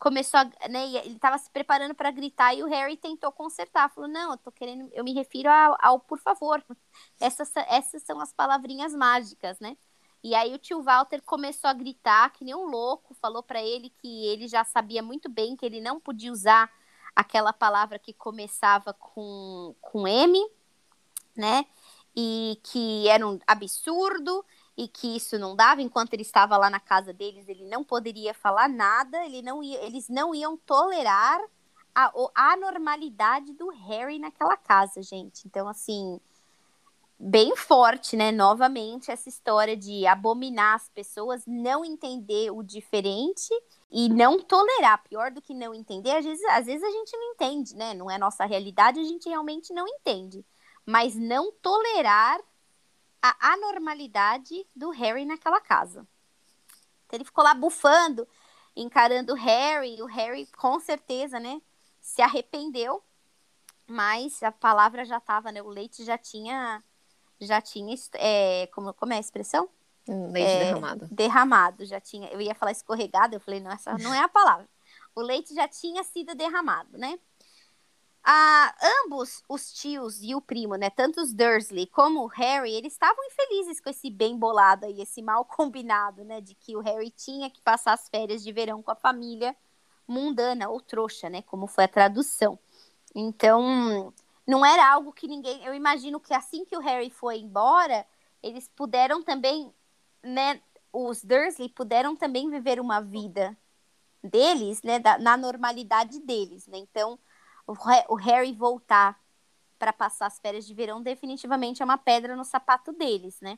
[0.01, 4.09] começou a, né, ele estava se preparando para gritar e o Harry tentou consertar, falou:
[4.09, 6.63] "Não, eu tô querendo, eu me refiro ao, ao por favor".
[7.21, 9.77] Essas, essas são as palavrinhas mágicas, né?
[10.23, 13.91] E aí o tio Walter começou a gritar que nem um louco, falou para ele
[13.91, 16.71] que ele já sabia muito bem que ele não podia usar
[17.15, 20.39] aquela palavra que começava com com M,
[21.35, 21.65] né?
[22.15, 24.43] E que era um absurdo
[24.77, 28.33] e que isso não dava enquanto ele estava lá na casa deles, ele não poderia
[28.33, 31.39] falar nada, ele não ia, eles não iam tolerar
[31.93, 35.45] a, a anormalidade do Harry naquela casa, gente.
[35.45, 36.19] Então, assim,
[37.19, 38.31] bem forte, né?
[38.31, 43.49] Novamente, essa história de abominar as pessoas, não entender o diferente
[43.91, 45.03] e não tolerar.
[45.03, 47.93] Pior do que não entender, às vezes, às vezes a gente não entende, né?
[47.93, 50.43] Não é nossa realidade, a gente realmente não entende.
[50.85, 52.39] Mas não tolerar
[53.21, 56.07] a anormalidade do Harry naquela casa.
[57.05, 58.27] Então ele ficou lá bufando,
[58.75, 61.61] encarando o Harry, o Harry com certeza, né,
[61.99, 63.03] se arrependeu,
[63.85, 66.83] mas a palavra já estava, né, o leite já tinha,
[67.39, 69.69] já tinha, é, como, como é a expressão?
[70.07, 71.07] Leite é, derramado.
[71.11, 74.67] Derramado, já tinha, eu ia falar escorregado, eu falei, não, essa não é a palavra.
[75.13, 77.19] O leite já tinha sido derramado, né?
[78.23, 82.93] Ah, ambos os tios e o primo, né, tanto os Dursley como o Harry, eles
[82.93, 87.09] estavam infelizes com esse bem bolado aí, esse mal combinado, né, de que o Harry
[87.09, 89.55] tinha que passar as férias de verão com a família
[90.07, 92.59] mundana ou trouxa, né, como foi a tradução.
[93.15, 94.13] Então,
[94.47, 98.05] não era algo que ninguém, eu imagino que assim que o Harry foi embora,
[98.43, 99.73] eles puderam também,
[100.23, 100.61] né,
[100.93, 103.57] os Dursley puderam também viver uma vida
[104.23, 106.77] deles, né, da, na normalidade deles, né?
[106.77, 107.17] Então,
[108.09, 109.19] o Harry voltar
[109.77, 113.57] para passar as férias de verão definitivamente é uma pedra no sapato deles, né?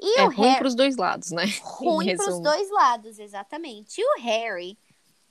[0.00, 0.58] E é o ruim Harry...
[0.58, 1.44] para os dois lados, né?
[1.62, 4.00] Ruim para os dois lados, exatamente.
[4.00, 4.78] E o Harry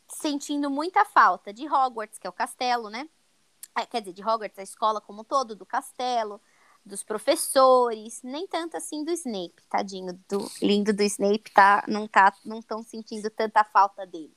[0.08, 3.10] sentindo muita falta de Hogwarts, que é o castelo, né?
[3.76, 6.39] É, quer dizer, de Hogwarts, a escola como um todo, do castelo,
[6.86, 12.34] dos professores, nem tanto assim do Snape, tadinho, do lindo do Snape, tá, não tá,
[12.46, 14.36] não estão sentindo tanta falta dele.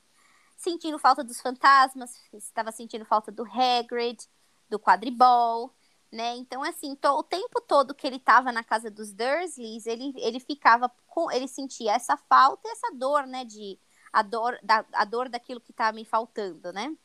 [0.57, 4.27] Sentindo falta dos fantasmas, estava sentindo falta do Hagrid,
[4.67, 5.73] do quadribol,
[6.11, 6.35] né?
[6.35, 10.39] Então, assim, to, o tempo todo que ele estava na casa dos Dursleys, ele, ele
[10.39, 11.31] ficava com.
[11.31, 13.45] Ele sentia essa falta e essa dor, né?
[13.45, 13.79] De,
[14.11, 16.95] a, dor, da, a dor daquilo que estava me faltando, né?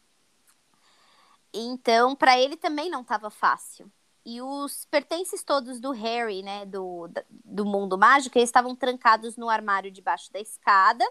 [1.52, 3.92] Então, para ele também não estava fácil.
[4.24, 9.48] E os pertences todos do Harry, né, do, do mundo mágico, eles estavam trancados no
[9.48, 11.04] armário debaixo da escada.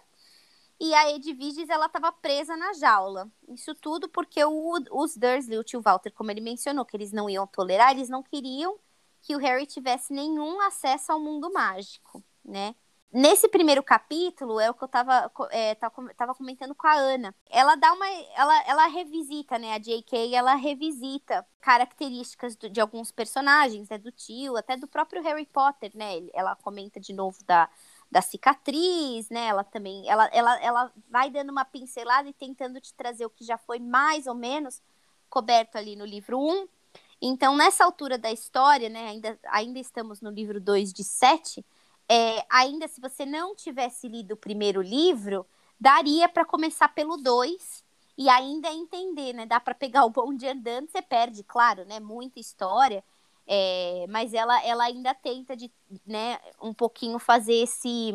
[0.84, 3.30] E a Edviges, ela estava presa na jaula.
[3.48, 7.30] Isso tudo porque o, os Dursley, o tio Walter, como ele mencionou, que eles não
[7.30, 8.80] iam tolerar, eles não queriam
[9.22, 12.74] que o Harry tivesse nenhum acesso ao mundo mágico, né?
[13.14, 17.36] Nesse primeiro capítulo, é o que eu tava, é, tava comentando com a Ana.
[17.50, 18.08] Ela dá uma.
[18.36, 19.74] Ela, ela revisita, né?
[19.74, 20.34] A J.K.
[20.34, 24.00] ela revisita características do, de alguns personagens, né?
[24.00, 26.28] Do tio, até do próprio Harry Potter, né?
[26.34, 27.70] Ela comenta de novo da,
[28.12, 29.48] da cicatriz, né?
[29.48, 30.08] Ela também.
[30.10, 33.80] Ela, ela, ela vai dando uma pincelada e tentando te trazer o que já foi
[33.80, 34.82] mais ou menos
[35.30, 36.68] coberto ali no livro 1.
[37.22, 39.10] Então, nessa altura da história, né?
[39.10, 41.64] Ainda, ainda estamos no livro 2 de 7
[42.14, 45.48] é, ainda se você não tivesse lido o primeiro livro,
[45.80, 47.86] daria para começar pelo 2
[48.18, 49.46] e ainda entender, né?
[49.46, 52.02] Dá para pegar o bonde andando, você perde, claro, né?
[52.02, 53.02] Muita história,
[53.54, 55.70] é, mas ela, ela ainda tenta de,
[56.06, 58.14] né, um pouquinho fazer esse,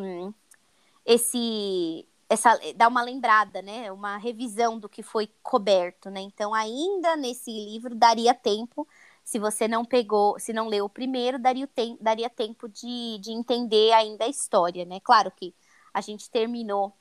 [1.04, 3.92] esse, essa, dar uma lembrada, né?
[3.92, 6.20] Uma revisão do que foi coberto, né?
[6.20, 8.88] Então, ainda nesse livro daria tempo
[9.22, 11.68] se você não pegou, se não leu o primeiro, daria,
[12.00, 15.00] daria tempo de, de entender ainda a história, né?
[15.00, 15.54] Claro que
[15.92, 16.96] a gente terminou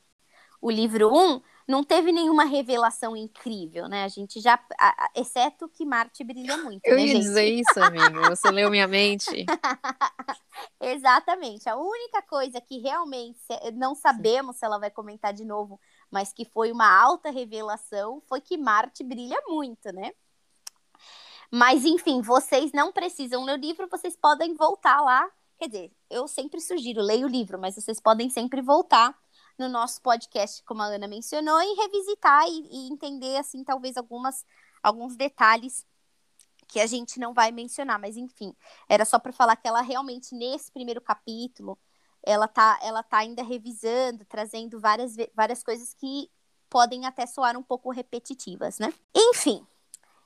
[0.62, 4.04] o livro 1, um, não teve nenhuma revelação incrível, né?
[4.04, 6.86] A gente já, a, exceto que Marte brilha muito.
[6.86, 7.22] Eu né, ia gente?
[7.22, 8.22] dizer isso, amigo.
[8.30, 9.46] Você leu minha mente.
[10.80, 11.68] Exatamente.
[11.68, 13.40] A única coisa que realmente
[13.74, 15.80] não sabemos se ela vai comentar de novo,
[16.12, 20.12] mas que foi uma alta revelação, foi que Marte brilha muito, né?
[21.52, 25.28] Mas, enfim, vocês não precisam ler o livro, vocês podem voltar lá.
[25.58, 29.18] Quer dizer, eu sempre sugiro, leia o livro, mas vocês podem sempre voltar
[29.58, 34.46] no nosso podcast, como a Ana mencionou, e revisitar e, e entender, assim, talvez algumas,
[34.84, 35.86] alguns detalhes
[36.68, 38.56] que a gente não vai mencionar, mas enfim,
[38.90, 41.78] era só para falar que ela realmente nesse primeiro capítulo,
[42.24, 46.30] ela tá, ela tá ainda revisando, trazendo várias, várias coisas que
[46.70, 48.92] podem até soar um pouco repetitivas, né?
[49.16, 49.66] Enfim,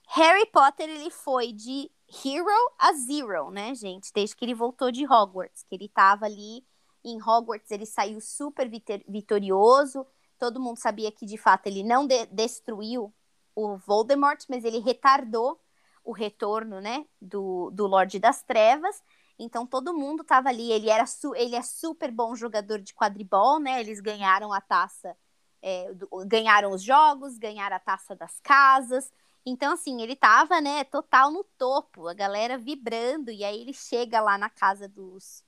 [0.07, 1.91] Harry Potter, ele foi de
[2.25, 4.11] hero a zero, né, gente?
[4.13, 6.65] Desde que ele voltou de Hogwarts, que ele tava ali
[7.03, 8.69] em Hogwarts, ele saiu super
[9.07, 10.05] vitorioso.
[10.37, 13.13] Todo mundo sabia que, de fato, ele não de destruiu
[13.55, 15.59] o Voldemort, mas ele retardou
[16.03, 19.03] o retorno, né, do, do Lorde das Trevas.
[19.37, 20.71] Então, todo mundo tava ali.
[20.71, 23.79] Ele, era ele é super bom jogador de quadribol, né?
[23.79, 25.15] Eles ganharam a taça,
[25.61, 29.11] é, do, ganharam os jogos, ganharam a taça das casas.
[29.45, 34.21] Então, assim, ele tava, né, total no topo, a galera vibrando, e aí ele chega
[34.21, 35.43] lá na casa dos,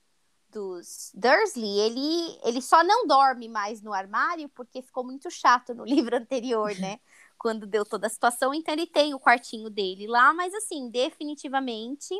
[0.52, 5.84] dos Dursley, ele, ele só não dorme mais no armário porque ficou muito chato no
[5.86, 7.00] livro anterior, né?
[7.38, 12.14] Quando deu toda a situação, então ele tem o quartinho dele lá, mas assim, definitivamente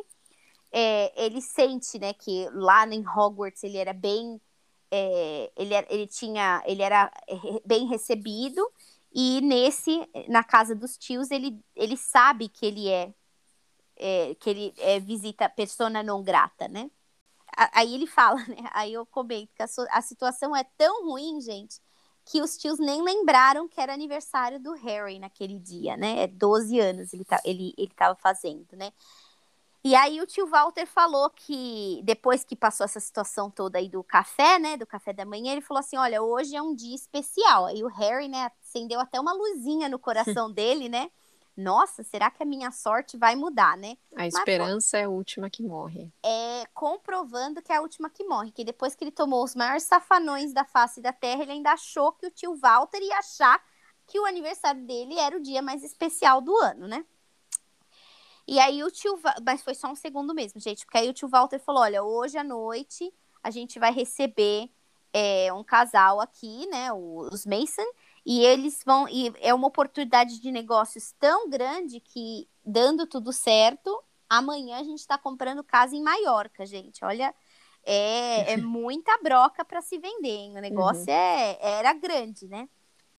[0.71, 4.41] é, ele sente, né, que lá em Hogwarts ele era bem.
[4.91, 6.61] É, ele, ele tinha.
[6.65, 8.61] Ele era é, bem recebido
[9.13, 13.13] e nesse, na casa dos tios, ele, ele sabe que ele é,
[13.95, 16.89] é que ele é visita persona não grata, né?
[17.73, 18.69] Aí ele fala, né?
[18.71, 21.79] Aí eu comento que a, a situação é tão ruim, gente,
[22.25, 26.23] que os tios nem lembraram que era aniversário do Harry naquele dia, né?
[26.23, 28.91] É 12 anos ele, tá, ele, ele tava fazendo, né?
[29.85, 34.01] E aí o tio Walter falou que depois que passou essa situação toda aí do
[34.01, 37.65] café, né, do café da manhã, ele falou assim, olha, hoje é um dia especial.
[37.65, 41.11] Aí o Harry, né, acendeu até uma luzinha no coração dele, né?
[41.55, 43.95] Nossa, será que a minha sorte vai mudar, né?
[44.15, 46.11] A esperança Mas, é a última que morre.
[46.23, 49.83] É comprovando que é a última que morre, que depois que ele tomou os maiores
[49.83, 53.63] safanões da face da terra, ele ainda achou que o tio Walter ia achar
[54.07, 57.05] que o aniversário dele era o dia mais especial do ano, né?
[58.47, 61.29] E aí o tio, mas foi só um segundo mesmo, gente, porque aí o tio
[61.29, 64.69] Walter falou: olha, hoje à noite a gente vai receber
[65.13, 67.85] é, um casal aqui, né, os Mason,
[68.25, 74.01] e eles vão, e é uma oportunidade de negócios tão grande que, dando tudo certo,
[74.29, 77.03] amanhã a gente está comprando casa em Maiorca, gente.
[77.03, 77.35] Olha,
[77.83, 80.57] é, é muita broca para se vender, hein?
[80.57, 81.13] O negócio uhum.
[81.13, 82.69] é, era grande, né?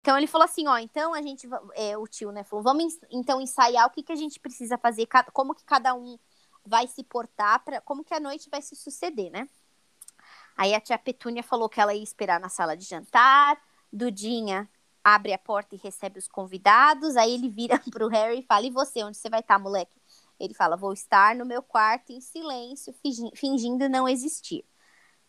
[0.01, 3.41] Então ele falou assim, ó, então a gente, é, o tio, né, falou, vamos então
[3.41, 6.19] ensaiar o que, que a gente precisa fazer, como que cada um
[6.63, 9.49] vai se portar, para como que a noite vai se suceder, né?
[10.57, 13.59] Aí a tia Petúnia falou que ela ia esperar na sala de jantar,
[13.91, 14.69] Dudinha
[15.05, 18.71] abre a porta e recebe os convidados, aí ele vira pro Harry e fala, e
[18.71, 20.01] você, onde você vai estar, tá, moleque?
[20.41, 22.95] Ele fala, vou estar no meu quarto em silêncio,
[23.35, 24.65] fingindo não existir.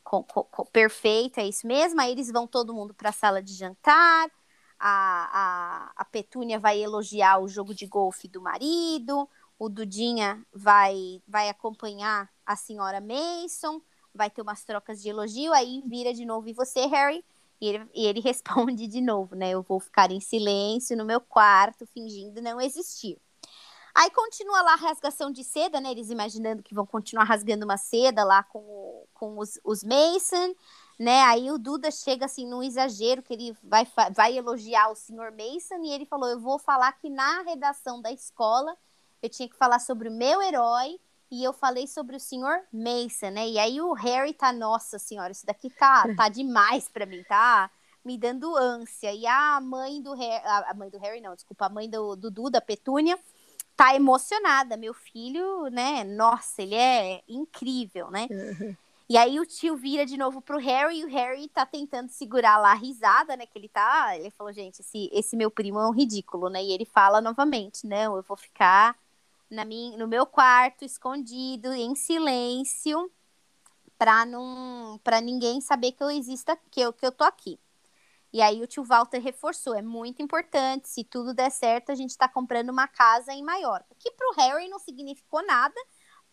[0.03, 1.99] Com, com, com, perfeito, é isso mesmo.
[2.01, 4.31] Aí eles vão todo mundo para a sala de jantar
[4.79, 11.21] a, a, a Petúnia vai elogiar o jogo de golfe do marido, o Dudinha vai,
[11.27, 13.81] vai acompanhar a senhora Mason,
[14.13, 17.23] vai ter umas trocas de elogio, aí vira de novo, e você, Harry?
[17.59, 19.51] E ele, e ele responde de novo, né?
[19.51, 23.17] Eu vou ficar em silêncio no meu quarto, fingindo não existir.
[23.93, 25.91] Aí continua lá a rasgação de seda, né?
[25.91, 30.53] Eles imaginando que vão continuar rasgando uma seda lá com, com os, os Mason
[30.97, 31.21] né?
[31.23, 35.83] Aí o Duda chega assim num exagero que ele vai, vai elogiar o senhor Mason
[35.83, 38.75] e ele falou: Eu vou falar que na redação da escola
[39.21, 40.99] eu tinha que falar sobre o meu herói
[41.35, 43.45] e eu falei sobre o senhor Mason, né?
[43.49, 47.69] E aí o Harry tá, nossa senhora, isso daqui tá, tá demais para mim, tá?
[48.05, 49.13] Me dando ânsia.
[49.13, 52.31] E a mãe do Harry, a mãe do Harry, não, desculpa, a mãe do, do
[52.31, 53.19] Duda, Petúnia,
[53.75, 54.77] tá emocionada.
[54.77, 56.05] Meu filho, né?
[56.05, 58.27] Nossa, ele é incrível, né?
[58.31, 58.77] Uhum.
[59.09, 62.57] E aí o tio vira de novo pro Harry e o Harry tá tentando segurar
[62.57, 63.45] lá a risada, né?
[63.45, 64.17] Que ele tá.
[64.17, 66.63] Ele falou, gente, esse, esse meu primo é um ridículo, né?
[66.63, 68.97] E ele fala novamente: não, eu vou ficar
[69.49, 73.11] na minha, no meu quarto, escondido, em silêncio,
[73.97, 77.59] pra, não, pra ninguém saber que eu existo, que eu, que eu tô aqui.
[78.33, 82.17] E aí o tio Walter reforçou, é muito importante, se tudo der certo, a gente
[82.17, 83.95] tá comprando uma casa em Maiorca.
[83.97, 85.75] Que pro Harry não significou nada,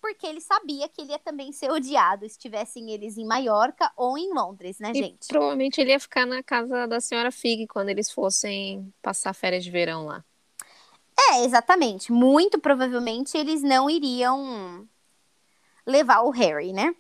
[0.01, 4.35] porque ele sabia que ele ia também ser odiado, estivessem eles em Maiorca ou em
[4.35, 5.29] Londres, né, e gente?
[5.29, 9.71] Provavelmente ele ia ficar na casa da senhora Fig quando eles fossem passar férias de
[9.71, 10.25] verão lá.
[11.19, 12.13] É, exatamente.
[12.13, 14.89] Muito provavelmente eles não iriam
[15.87, 16.95] levar o Harry, né?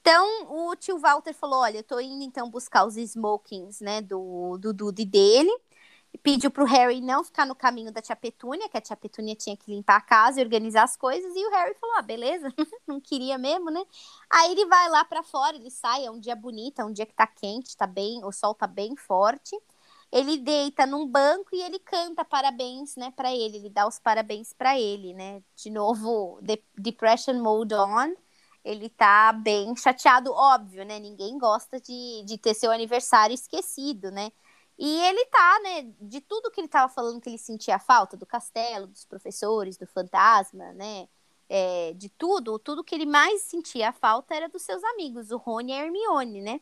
[0.00, 4.58] Então, o tio Walter falou: Olha, eu tô indo então buscar os smokings, né, do,
[4.58, 5.52] do Dude dele
[6.18, 9.56] pediu pro Harry não ficar no caminho da tia Petúnia, que a tia Petúnia tinha
[9.56, 12.52] que limpar a casa e organizar as coisas, e o Harry falou: ah, beleza,
[12.86, 13.82] não queria mesmo, né?
[14.30, 17.06] Aí ele vai lá para fora, ele sai, é um dia bonito, é um dia
[17.06, 19.58] que tá quente, tá bem, o sol tá bem forte.
[20.12, 24.52] Ele deita num banco e ele canta parabéns, né, para ele, ele dá os parabéns
[24.52, 25.42] para ele, né?
[25.56, 28.14] De novo, de Depression Mode On.
[28.64, 30.98] Ele tá bem chateado, óbvio, né?
[31.00, 34.30] Ninguém gosta de, de ter seu aniversário esquecido, né?
[34.78, 38.26] E ele tá, né, de tudo que ele tava falando que ele sentia falta, do
[38.26, 41.08] castelo, dos professores, do fantasma, né,
[41.48, 45.72] é, de tudo, tudo que ele mais sentia falta era dos seus amigos, o Rony
[45.72, 46.60] e a Hermione, né.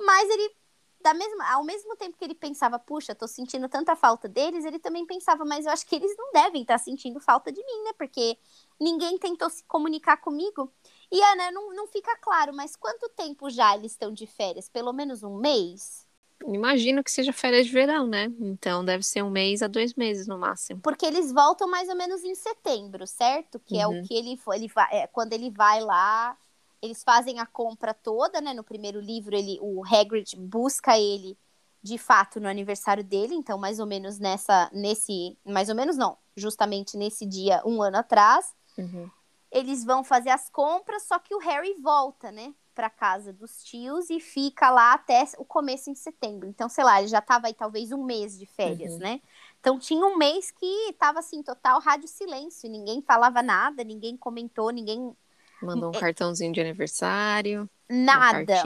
[0.00, 0.54] Mas ele,
[1.02, 4.78] da mesma, ao mesmo tempo que ele pensava, puxa, tô sentindo tanta falta deles, ele
[4.78, 7.84] também pensava, mas eu acho que eles não devem estar tá sentindo falta de mim,
[7.84, 8.36] né, porque
[8.78, 10.72] ninguém tentou se comunicar comigo.
[11.10, 14.68] E, Ana, não, não fica claro, mas quanto tempo já eles estão de férias?
[14.68, 16.06] Pelo menos um mês?
[16.46, 18.32] Imagino que seja férias de verão, né?
[18.40, 20.80] Então deve ser um mês a dois meses no máximo.
[20.80, 23.58] Porque eles voltam mais ou menos em setembro, certo?
[23.58, 23.80] Que uhum.
[23.80, 24.02] é o uhum.
[24.02, 26.36] que ele, ele vai, é, quando ele vai lá,
[26.82, 28.54] eles fazem a compra toda, né?
[28.54, 31.36] No primeiro livro, ele, o Hagrid busca ele
[31.82, 36.16] de fato no aniversário dele, então mais ou menos nessa, nesse, mais ou menos não,
[36.36, 38.54] justamente nesse dia, um ano atrás.
[38.76, 39.10] Uhum.
[39.50, 42.54] Eles vão fazer as compras, só que o Harry volta, né?
[42.80, 46.48] para casa dos tios e fica lá até o começo em setembro.
[46.48, 49.00] Então, sei lá, ele já tava aí talvez um mês de férias, uhum.
[49.00, 49.20] né?
[49.60, 54.70] Então tinha um mês que tava assim, total rádio silêncio, ninguém falava nada, ninguém comentou,
[54.70, 55.14] ninguém
[55.62, 56.00] mandou um é...
[56.00, 58.62] cartãozinho de aniversário, nada.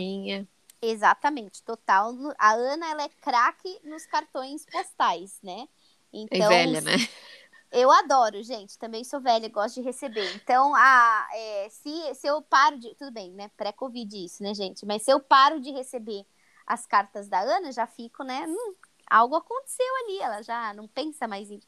[0.82, 2.12] Exatamente, total.
[2.38, 5.66] A Ana ela é craque nos cartões postais, né?
[6.12, 6.92] Então, é velha, né?
[7.74, 8.78] Eu adoro, gente.
[8.78, 10.32] Também sou velha, gosto de receber.
[10.36, 12.94] Então, a, é, se, se eu paro de.
[12.94, 13.50] Tudo bem, né?
[13.56, 14.86] Pré-Covid isso, né, gente?
[14.86, 16.24] Mas se eu paro de receber
[16.64, 18.46] as cartas da Ana, já fico, né?
[18.46, 18.74] Hum,
[19.10, 20.18] algo aconteceu ali.
[20.20, 21.58] Ela já não pensa mais em,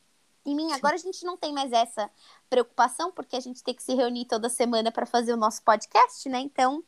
[0.47, 0.73] em mim.
[0.73, 2.11] Agora a gente não tem mais essa
[2.49, 6.29] preocupação, porque a gente tem que se reunir toda semana para fazer o nosso podcast,
[6.29, 6.39] né?
[6.39, 6.83] Então,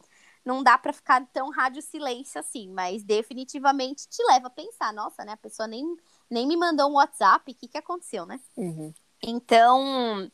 [0.44, 5.24] não dá para ficar tão rádio silêncio assim, mas definitivamente te leva a pensar, nossa,
[5.24, 5.32] né?
[5.32, 5.84] A pessoa nem,
[6.30, 8.40] nem me mandou um WhatsApp, o que, que aconteceu, né?
[8.56, 8.94] Uhum.
[9.22, 10.30] Então,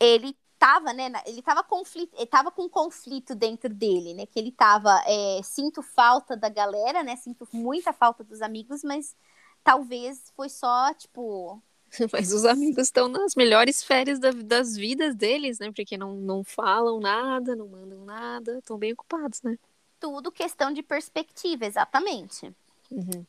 [0.00, 4.50] ele tava, né, ele tava conflito, ele tava com conflito dentro dele, né, que ele
[4.50, 9.16] tava, é, sinto falta da galera, né, sinto muita falta dos amigos, mas
[9.62, 11.62] talvez foi só, tipo...
[12.12, 16.44] Mas os amigos estão nas melhores férias da, das vidas deles, né, porque não, não
[16.44, 19.58] falam nada, não mandam nada, estão bem ocupados, né.
[19.98, 22.52] tudo questão de perspectiva, exatamente.
[22.90, 23.24] Uhum.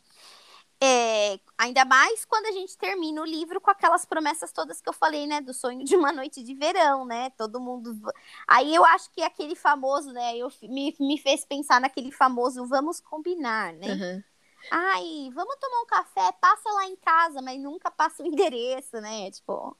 [0.81, 4.93] É, ainda mais quando a gente termina o livro com aquelas promessas todas que eu
[4.93, 5.41] falei, né?
[5.41, 7.31] Do sonho de uma noite de verão, né?
[7.31, 7.99] Todo mundo.
[8.47, 10.37] Aí eu acho que aquele famoso, né?
[10.37, 13.87] Eu, me, me fez pensar naquele famoso vamos combinar, né?
[13.93, 14.23] Uhum.
[14.71, 19.31] Ai, vamos tomar um café, passa lá em casa, mas nunca passa o endereço, né?
[19.31, 19.75] Tipo,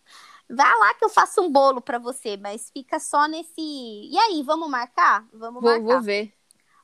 [0.49, 3.61] vá lá que eu faço um bolo para você, mas fica só nesse.
[3.61, 5.27] E aí, vamos marcar?
[5.33, 5.83] Vamos Vou, marcar.
[5.83, 6.33] vou ver.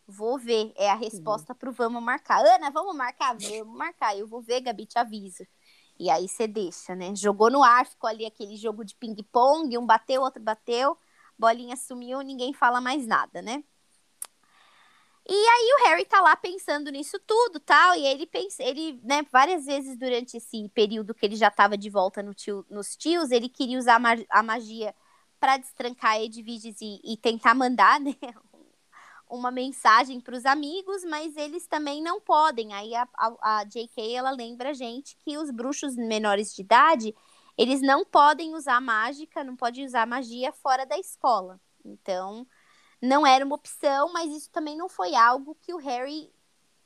[0.08, 2.46] Vou ver, é a resposta pro vamos marcar.
[2.46, 3.36] Ana, vamos marcar?
[3.36, 4.16] Vamos marcar.
[4.16, 5.46] Eu vou ver, Gabi, te aviso.
[5.98, 7.16] E aí você deixa, né?
[7.16, 10.98] Jogou no ar, ficou ali aquele jogo de ping-pong, um bateu, outro bateu,
[11.38, 13.64] bolinha sumiu, ninguém fala mais nada, né?
[15.28, 19.24] E aí o Harry tá lá pensando nisso tudo, tal, e ele pensa, ele, né,
[19.32, 23.32] várias vezes durante esse período que ele já tava de volta no tio, nos tios,
[23.32, 24.00] ele queria usar
[24.30, 24.94] a magia
[25.40, 28.14] para destrancar Edviges e, e tentar mandar, né,
[29.28, 32.74] uma mensagem para os amigos, mas eles também não podem.
[32.74, 34.16] Aí a, a, a J.K.
[34.16, 37.16] ela lembra a gente que os bruxos menores de idade
[37.58, 41.60] eles não podem usar mágica, não podem usar magia fora da escola.
[41.84, 42.46] Então
[43.02, 46.32] não era uma opção, mas isso também não foi algo que o Harry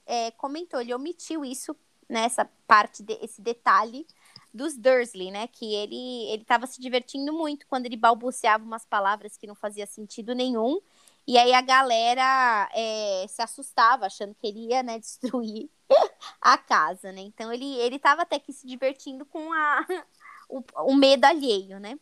[0.05, 0.81] é, comentou.
[0.81, 1.75] Ele omitiu isso
[2.07, 4.07] nessa parte desse de, detalhe
[4.53, 5.47] dos Dursley, né?
[5.47, 9.85] Que ele ele estava se divertindo muito quando ele balbuciava umas palavras que não fazia
[9.85, 10.81] sentido nenhum.
[11.27, 15.69] E aí a galera é, se assustava, achando que ele ia né, destruir
[16.41, 17.21] a casa, né?
[17.21, 19.85] Então ele, ele tava até que se divertindo com a,
[20.49, 21.99] o, o medo alheio, né?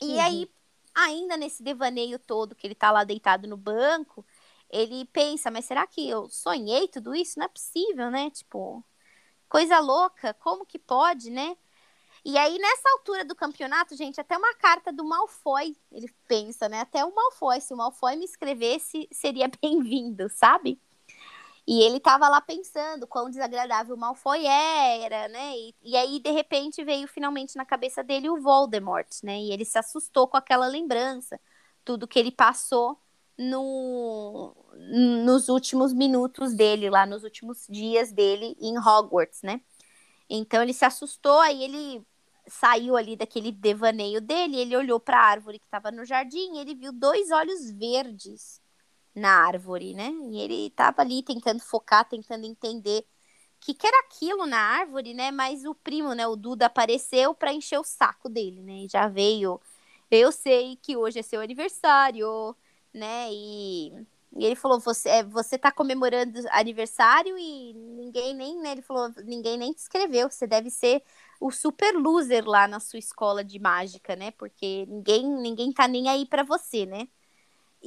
[0.00, 0.20] E uhum.
[0.20, 0.50] aí,
[0.96, 4.24] ainda nesse devaneio todo que ele tá lá deitado no banco,
[4.70, 7.38] ele pensa, mas será que eu sonhei tudo isso?
[7.38, 8.30] Não é possível, né?
[8.30, 8.84] Tipo,
[9.48, 11.56] coisa louca, como que pode, né?
[12.24, 16.80] E aí, nessa altura do campeonato, gente, até uma carta do Malfoy, ele pensa, né?
[16.80, 20.80] Até o Malfoy, se o Malfoy me escrevesse, seria bem-vindo, sabe?
[21.66, 25.56] E ele tava lá pensando quão desagradável o Malfoy era, né?
[25.56, 29.40] E, e, aí, de repente, veio finalmente na cabeça dele o Voldemort, né?
[29.40, 31.40] E ele se assustou com aquela lembrança,
[31.84, 33.00] tudo que ele passou
[33.36, 39.60] no, nos últimos minutos dele, lá nos últimos dias dele em Hogwarts, né?
[40.30, 42.06] Então ele se assustou, aí ele
[42.48, 46.58] saiu ali daquele devaneio dele, ele olhou para a árvore que estava no jardim, e
[46.60, 48.60] ele viu dois olhos verdes
[49.16, 50.10] na árvore, né?
[50.30, 53.00] E ele estava ali tentando focar, tentando entender
[53.56, 55.30] o que, que era aquilo na árvore, né?
[55.30, 58.84] Mas o primo, né, o Duda apareceu para encher o saco dele, né?
[58.84, 59.60] E já veio.
[60.10, 62.54] Eu sei que hoje é seu aniversário,
[62.94, 63.28] né?
[63.32, 63.88] E,
[64.36, 68.72] e ele falou: você, é, você tá comemorando aniversário e ninguém nem, né?
[68.72, 70.30] Ele falou: ninguém nem te escreveu.
[70.30, 71.02] Você deve ser
[71.40, 74.30] o super loser lá na sua escola de mágica, né?
[74.32, 77.08] Porque ninguém ninguém tá nem aí para você, né?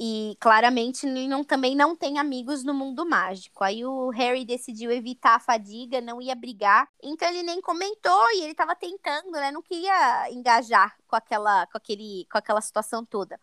[0.02, 3.62] E claramente ele não, também não tem amigos no mundo mágico.
[3.62, 6.88] Aí o Harry decidiu evitar a fadiga, não ia brigar.
[7.02, 9.50] Então ele nem comentou e ele tava tentando, né?
[9.50, 13.38] Não queria engajar com aquela, com aquele, com aquela situação toda.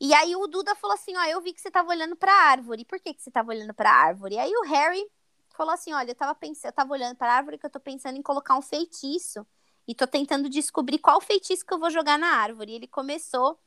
[0.00, 2.84] E aí o Duda falou assim: Ó, eu vi que você tava olhando pra árvore.
[2.84, 4.34] Por que, que você tava olhando pra árvore?
[4.34, 5.08] E aí o Harry
[5.58, 7.80] falou assim: olha, eu tava pensando, eu tava olhando para a árvore que eu tô
[7.80, 9.46] pensando em colocar um feitiço.
[9.86, 12.72] E tô tentando descobrir qual feitiço que eu vou jogar na árvore.
[12.72, 13.58] E ele começou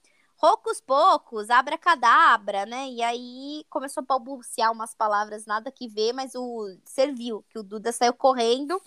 [0.41, 2.89] roucos poucos, abracadabra, né?
[2.89, 7.63] E aí começou a balbuciar umas palavras nada que ver, mas o serviu, que o
[7.63, 8.81] Duda saiu correndo,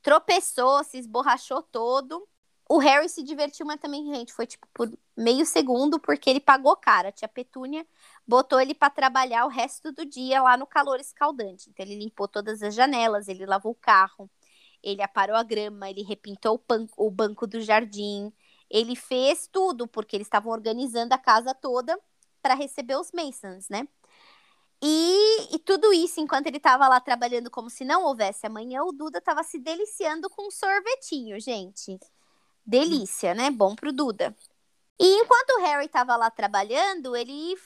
[0.00, 2.26] tropeçou, se esborrachou todo.
[2.68, 6.76] O Harry se divertiu, mas também, gente, foi tipo por meio segundo, porque ele pagou
[6.76, 7.08] cara.
[7.08, 7.84] A tia Petúnia
[8.26, 11.70] botou ele para trabalhar o resto do dia lá no calor escaldante.
[11.70, 14.30] Então, ele limpou todas as janelas, ele lavou o carro,
[14.82, 16.62] ele aparou a grama, ele repintou
[16.96, 18.32] o, o banco do jardim,
[18.70, 21.98] ele fez tudo, porque eles estavam organizando a casa toda
[22.42, 23.86] para receber os Masons, né?
[24.82, 28.92] E, e, tudo isso, enquanto ele estava lá trabalhando como se não houvesse amanhã, o
[28.92, 31.98] Duda estava se deliciando com um sorvetinho, gente.
[32.64, 33.50] Delícia, né?
[33.50, 34.36] Bom pro Duda.
[35.00, 37.56] E enquanto o Harry estava lá trabalhando, ele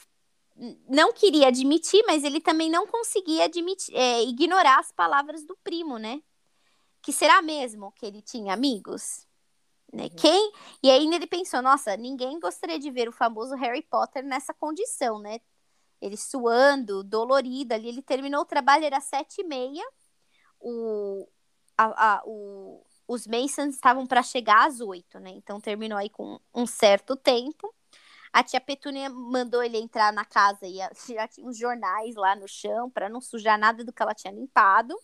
[0.88, 5.98] não queria admitir, mas ele também não conseguia admitir, é, ignorar as palavras do primo,
[5.98, 6.22] né?
[7.02, 9.26] Que será mesmo que ele tinha amigos?
[9.92, 10.04] Né?
[10.04, 10.10] Uhum.
[10.16, 10.52] Quem?
[10.82, 15.18] E aí ele pensou, nossa, ninguém gostaria de ver o famoso Harry Potter nessa condição,
[15.18, 15.40] né?
[16.00, 17.88] Ele suando, dolorido ali.
[17.88, 19.84] Ele terminou o trabalho, era sete e meia.
[20.60, 21.28] O,
[21.76, 25.30] a, a, o, os Masons estavam para chegar às oito, né?
[25.30, 27.72] Então terminou aí com um certo tempo.
[28.32, 30.78] A tia Petúnia mandou ele entrar na casa e
[31.14, 34.32] já tinha uns jornais lá no chão para não sujar nada do que ela tinha
[34.32, 34.98] limpado.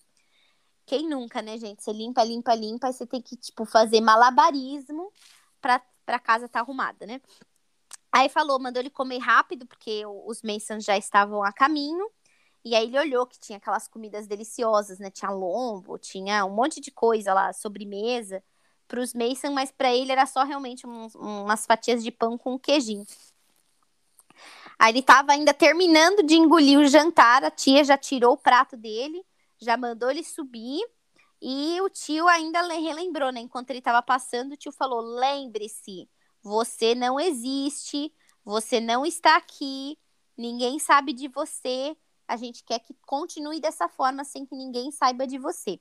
[0.89, 1.83] Quem nunca, né, gente?
[1.85, 5.13] Você limpa, limpa, limpa, e você tem que, tipo, fazer malabarismo
[5.61, 7.21] pra, pra casa estar tá arrumada, né?
[8.11, 12.11] Aí falou, mandou ele comer rápido, porque os Masons já estavam a caminho.
[12.65, 15.11] E aí ele olhou que tinha aquelas comidas deliciosas, né?
[15.11, 18.43] Tinha lombo, tinha um monte de coisa lá, sobremesa
[18.89, 22.59] para os Mason, mas para ele era só realmente um, umas fatias de pão com
[22.59, 23.05] queijinho.
[24.79, 28.75] Aí ele estava ainda terminando de engolir o jantar, a tia já tirou o prato
[28.75, 29.23] dele,
[29.61, 30.81] já mandou ele subir.
[31.41, 33.41] E o tio ainda relembrou, né?
[33.41, 36.09] Enquanto ele estava passando, o tio falou: lembre-se,
[36.43, 38.13] você não existe,
[38.45, 39.99] você não está aqui,
[40.37, 41.97] ninguém sabe de você.
[42.27, 45.81] A gente quer que continue dessa forma sem que ninguém saiba de você.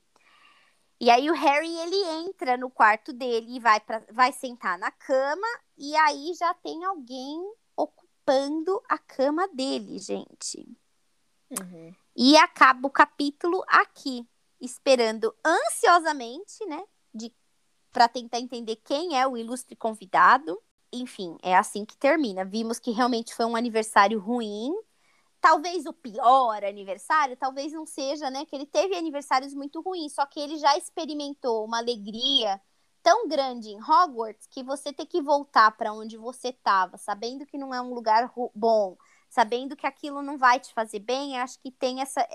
[0.99, 4.89] E aí o Harry ele entra no quarto dele e vai para vai sentar na
[4.89, 5.47] cama
[5.78, 7.39] e aí já tem alguém
[7.75, 10.67] ocupando a cama dele, gente.
[11.51, 11.95] Uhum.
[12.20, 14.28] E acaba o capítulo aqui,
[14.59, 16.84] esperando ansiosamente, né,
[17.91, 20.59] para tentar entender quem é o ilustre convidado.
[20.91, 22.43] Enfim, é assim que termina.
[22.43, 24.74] Vimos que realmente foi um aniversário ruim,
[25.39, 28.45] talvez o pior aniversário, talvez não seja, né?
[28.45, 32.59] Que ele teve aniversários muito ruins, só que ele já experimentou uma alegria
[33.03, 37.57] tão grande em Hogwarts que você ter que voltar para onde você estava, sabendo que
[37.57, 38.97] não é um lugar bom,
[39.30, 42.25] sabendo que aquilo não vai te fazer bem, acho que tem essa,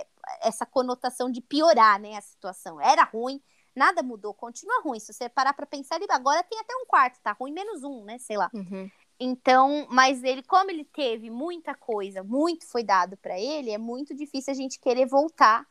[0.41, 2.81] essa conotação de piorar, né, a situação.
[2.81, 3.41] Era ruim,
[3.75, 5.01] nada mudou, continua ruim.
[5.01, 8.05] Se você parar para pensar, ele agora tem até um quarto, tá ruim menos um,
[8.05, 8.51] né, sei lá.
[8.53, 8.91] Uhum.
[9.19, 14.15] Então, mas ele, como ele teve muita coisa, muito foi dado para ele, é muito
[14.15, 15.67] difícil a gente querer voltar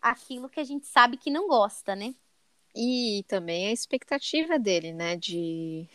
[0.00, 2.14] aquilo que a gente sabe que não gosta, né?
[2.74, 5.16] E também a expectativa dele, né?
[5.16, 5.88] De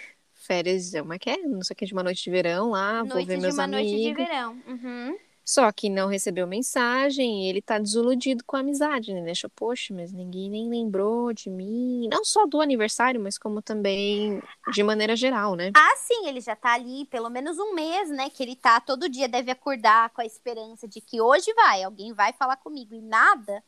[0.47, 1.37] férias, é que é?
[1.37, 3.91] Não sei o que, de uma noite de verão lá, noite vou ver meus amigos.
[3.91, 4.57] Noite de verão.
[4.65, 5.17] Uhum.
[5.47, 9.21] Só que não recebeu mensagem e ele tá desiludido com a amizade, né?
[9.21, 12.09] Deixa, poxa, mas ninguém nem lembrou de mim.
[12.11, 14.43] Não só do aniversário, mas como também
[14.73, 15.71] de maneira geral, né?
[15.73, 18.29] Ah, sim, ele já tá ali pelo menos um mês, né?
[18.29, 22.11] Que ele tá todo dia, deve acordar com a esperança de que hoje vai, alguém
[22.11, 23.63] vai falar comigo e nada.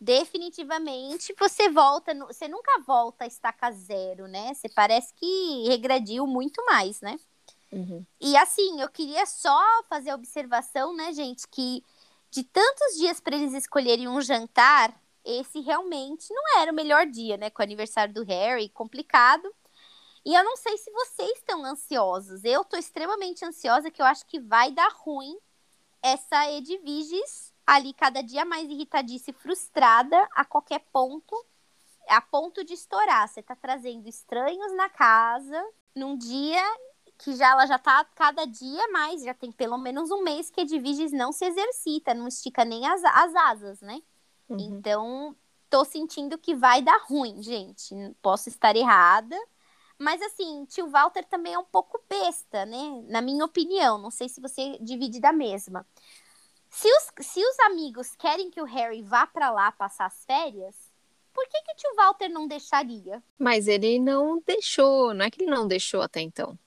[0.00, 2.26] Definitivamente você volta, no...
[2.26, 4.54] você nunca volta a estaca zero, né?
[4.54, 7.18] Você parece que regrediu muito mais, né?
[7.70, 8.04] Uhum.
[8.20, 11.84] E assim, eu queria só fazer a observação, né, gente, que
[12.30, 17.36] de tantos dias para eles escolherem um jantar, esse realmente não era o melhor dia,
[17.36, 17.50] né?
[17.50, 19.52] Com o aniversário do Harry, complicado.
[20.24, 22.44] E eu não sei se vocês estão ansiosos.
[22.44, 25.36] Eu tô extremamente ansiosa, que eu acho que vai dar ruim
[26.02, 31.36] essa Edviges ali cada dia mais irritadiça e frustrada a qualquer ponto,
[32.08, 33.28] a ponto de estourar.
[33.28, 35.64] Você tá trazendo estranhos na casa
[35.94, 36.60] num dia
[37.16, 40.60] que já ela já tá cada dia mais, já tem pelo menos um mês que
[40.60, 44.02] a Edviges não se exercita, não estica nem as, as asas, né?
[44.48, 44.58] Uhum.
[44.58, 45.36] Então,
[45.68, 47.94] tô sentindo que vai dar ruim, gente.
[48.20, 49.36] Posso estar errada.
[49.96, 53.04] Mas assim, tio Walter também é um pouco besta, né?
[53.06, 53.96] Na minha opinião.
[53.96, 55.86] Não sei se você divide da mesma.
[56.70, 60.74] Se os, se os amigos querem que o Harry vá para lá passar as férias,
[61.34, 63.22] por que, que o tio Walter não deixaria?
[63.36, 66.58] Mas ele não deixou, não é que ele não deixou até então.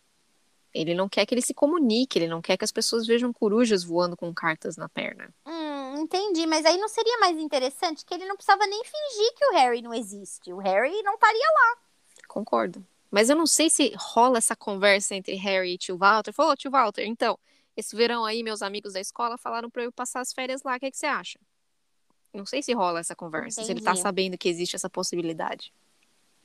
[0.74, 3.84] Ele não quer que ele se comunique, ele não quer que as pessoas vejam corujas
[3.84, 5.34] voando com cartas na perna.
[5.45, 9.45] Hum, entendi, mas aí não seria mais interessante que ele não precisava nem fingir que
[9.45, 10.51] o Harry não existe.
[10.51, 11.78] O Harry não estaria lá.
[12.28, 12.86] Concordo.
[13.12, 16.34] Mas eu não sei se rola essa conversa entre Harry e tio Walter.
[16.34, 17.38] Falou, tio Walter, então,
[17.76, 20.76] esse verão aí, meus amigos da escola falaram para eu passar as férias lá.
[20.76, 21.40] O que, é que você acha?
[22.34, 23.66] Não sei se rola essa conversa, Entendi.
[23.66, 25.72] se ele tá sabendo que existe essa possibilidade.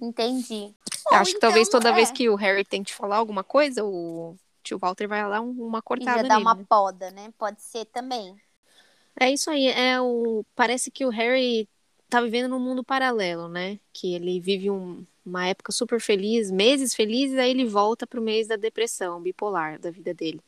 [0.01, 0.74] Entendi.
[1.11, 1.93] Bom, acho que então, talvez toda é.
[1.93, 6.22] vez que o Harry tente falar alguma coisa, o tio Walter vai lá uma cortada
[6.22, 7.33] já dá uma poda, né?
[7.39, 8.37] Pode ser também.
[9.18, 9.66] É isso aí.
[9.66, 11.68] É o parece que o Harry
[12.09, 13.79] tá vivendo num mundo paralelo, né?
[13.93, 18.47] Que ele vive um, uma época super feliz, meses felizes, aí ele volta pro mês
[18.47, 20.41] da depressão bipolar da vida dele.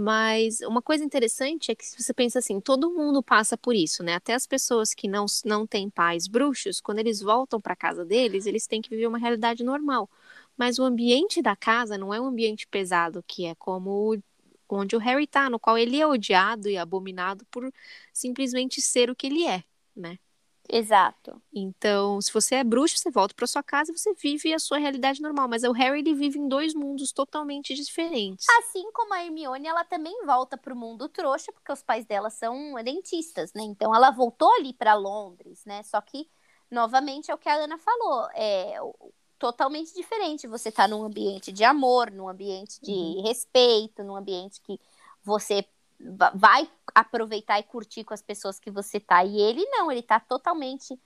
[0.00, 4.02] Mas uma coisa interessante é que se você pensa assim, todo mundo passa por isso,
[4.04, 4.14] né?
[4.14, 8.46] Até as pessoas que não, não têm pais bruxos, quando eles voltam para casa deles,
[8.46, 10.08] eles têm que viver uma realidade normal.
[10.56, 14.16] Mas o ambiente da casa não é um ambiente pesado, que é como
[14.68, 17.68] onde o Harry tá, no qual ele é odiado e abominado por
[18.12, 19.64] simplesmente ser o que ele é,
[19.96, 20.18] né?
[20.68, 21.40] Exato.
[21.52, 24.78] Então, se você é bruxo, você volta para sua casa e você vive a sua
[24.78, 25.48] realidade normal.
[25.48, 28.46] Mas o Harry ele vive em dois mundos totalmente diferentes.
[28.58, 32.28] Assim como a Hermione, ela também volta para o mundo trouxa, porque os pais dela
[32.28, 33.62] são dentistas, né?
[33.62, 35.82] Então, ela voltou ali para Londres, né?
[35.82, 36.28] Só que,
[36.70, 38.28] novamente, é o que a Ana falou.
[38.34, 38.76] É
[39.38, 40.46] totalmente diferente.
[40.46, 43.22] Você tá num ambiente de amor, num ambiente de uhum.
[43.22, 44.78] respeito, num ambiente que
[45.22, 45.64] você
[46.34, 49.24] vai aproveitar e curtir com as pessoas que você tá.
[49.24, 50.98] E ele não, ele tá totalmente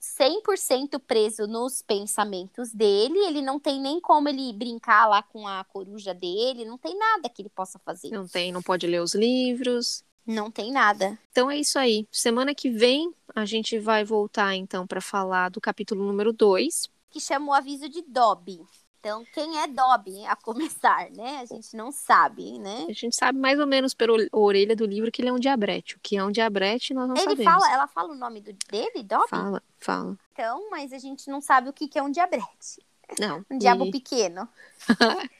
[0.00, 5.62] 100% preso nos pensamentos dele, ele não tem nem como ele brincar lá com a
[5.64, 8.10] coruja dele, não tem nada que ele possa fazer.
[8.10, 10.02] Não tem, não pode ler os livros.
[10.26, 11.18] Não tem nada.
[11.30, 12.08] Então é isso aí.
[12.10, 17.20] Semana que vem a gente vai voltar então para falar do capítulo número 2, que
[17.20, 18.60] chama o aviso de Dobby.
[19.04, 21.40] Então, quem é Dobby a começar, né?
[21.42, 22.86] A gente não sabe, né?
[22.88, 25.96] A gente sabe mais ou menos pela orelha do livro que ele é um diabrete.
[25.96, 27.44] O que é um diabrete, nós não ele sabemos.
[27.44, 29.28] Fala, ela fala o nome do, dele, Dobby?
[29.28, 30.16] Fala, fala.
[30.32, 32.82] Então, mas a gente não sabe o que, que é um diabrete.
[33.20, 33.44] Não.
[33.50, 33.90] Um diabo e...
[33.92, 34.48] pequeno.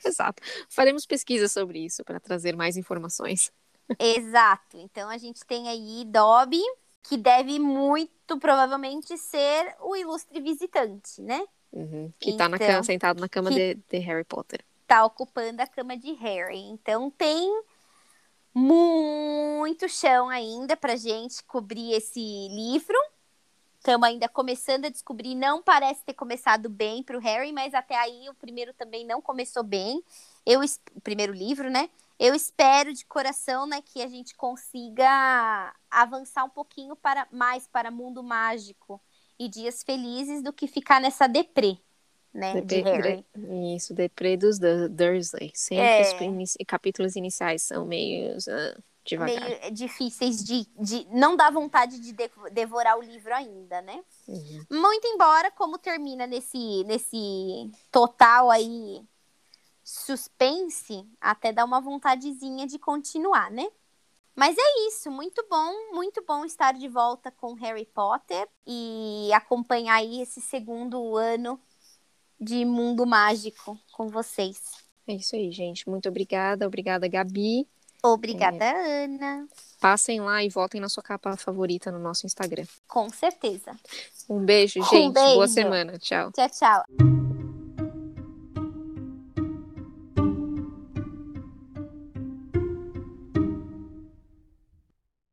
[0.05, 0.43] Exato.
[0.69, 3.51] Faremos pesquisa sobre isso para trazer mais informações.
[3.97, 4.77] Exato.
[4.77, 6.61] Então a gente tem aí Dobby,
[7.01, 11.43] que deve muito provavelmente ser o ilustre visitante, né?
[11.75, 12.11] Uhum.
[12.17, 14.63] Que então, tá na cama, então, sentado na cama de, de Harry Potter.
[14.87, 16.59] Tá ocupando a cama de Harry.
[16.59, 17.61] Então tem
[18.53, 22.95] muito chão ainda pra gente cobrir esse livro.
[23.77, 25.35] Estamos ainda começando a descobrir.
[25.35, 29.21] Não parece ter começado bem para o Harry, mas até aí o primeiro também não
[29.21, 30.01] começou bem.
[30.45, 30.61] Eu,
[30.95, 31.89] o primeiro livro, né?
[32.17, 37.91] Eu espero de coração, né, que a gente consiga avançar um pouquinho para mais para
[37.91, 39.01] mundo mágico
[39.39, 41.77] e dias felizes do que ficar nessa deprê,
[42.33, 42.61] né?
[42.61, 43.25] Deprê, de Harry.
[43.75, 45.51] Isso, deprê dos Dursley.
[45.53, 46.43] Sempre é.
[46.43, 49.49] os capítulos iniciais são meio uh, devagar.
[49.49, 51.07] Meio difíceis de, de.
[51.11, 52.13] Não dá vontade de
[52.51, 54.03] devorar o livro ainda, né?
[54.27, 54.65] Uhum.
[54.71, 59.01] Muito embora, como termina nesse, nesse total aí
[59.83, 63.67] suspense, até dá uma vontadezinha de continuar, né?
[64.35, 69.95] Mas é isso, muito bom, muito bom estar de volta com Harry Potter e acompanhar
[69.95, 71.59] aí esse segundo ano
[72.39, 74.59] de mundo mágico com vocês.
[75.07, 75.89] É isso aí, gente.
[75.89, 77.67] Muito obrigada, obrigada, Gabi.
[78.03, 79.05] Obrigada, é...
[79.05, 79.47] Ana.
[79.79, 82.65] Passem lá e votem na sua capa favorita no nosso Instagram.
[82.87, 83.71] Com certeza.
[84.29, 85.07] Um beijo, gente.
[85.07, 85.35] Um beijo.
[85.35, 85.97] Boa semana.
[85.97, 86.31] Tchau.
[86.31, 87.14] Tchau, tchau.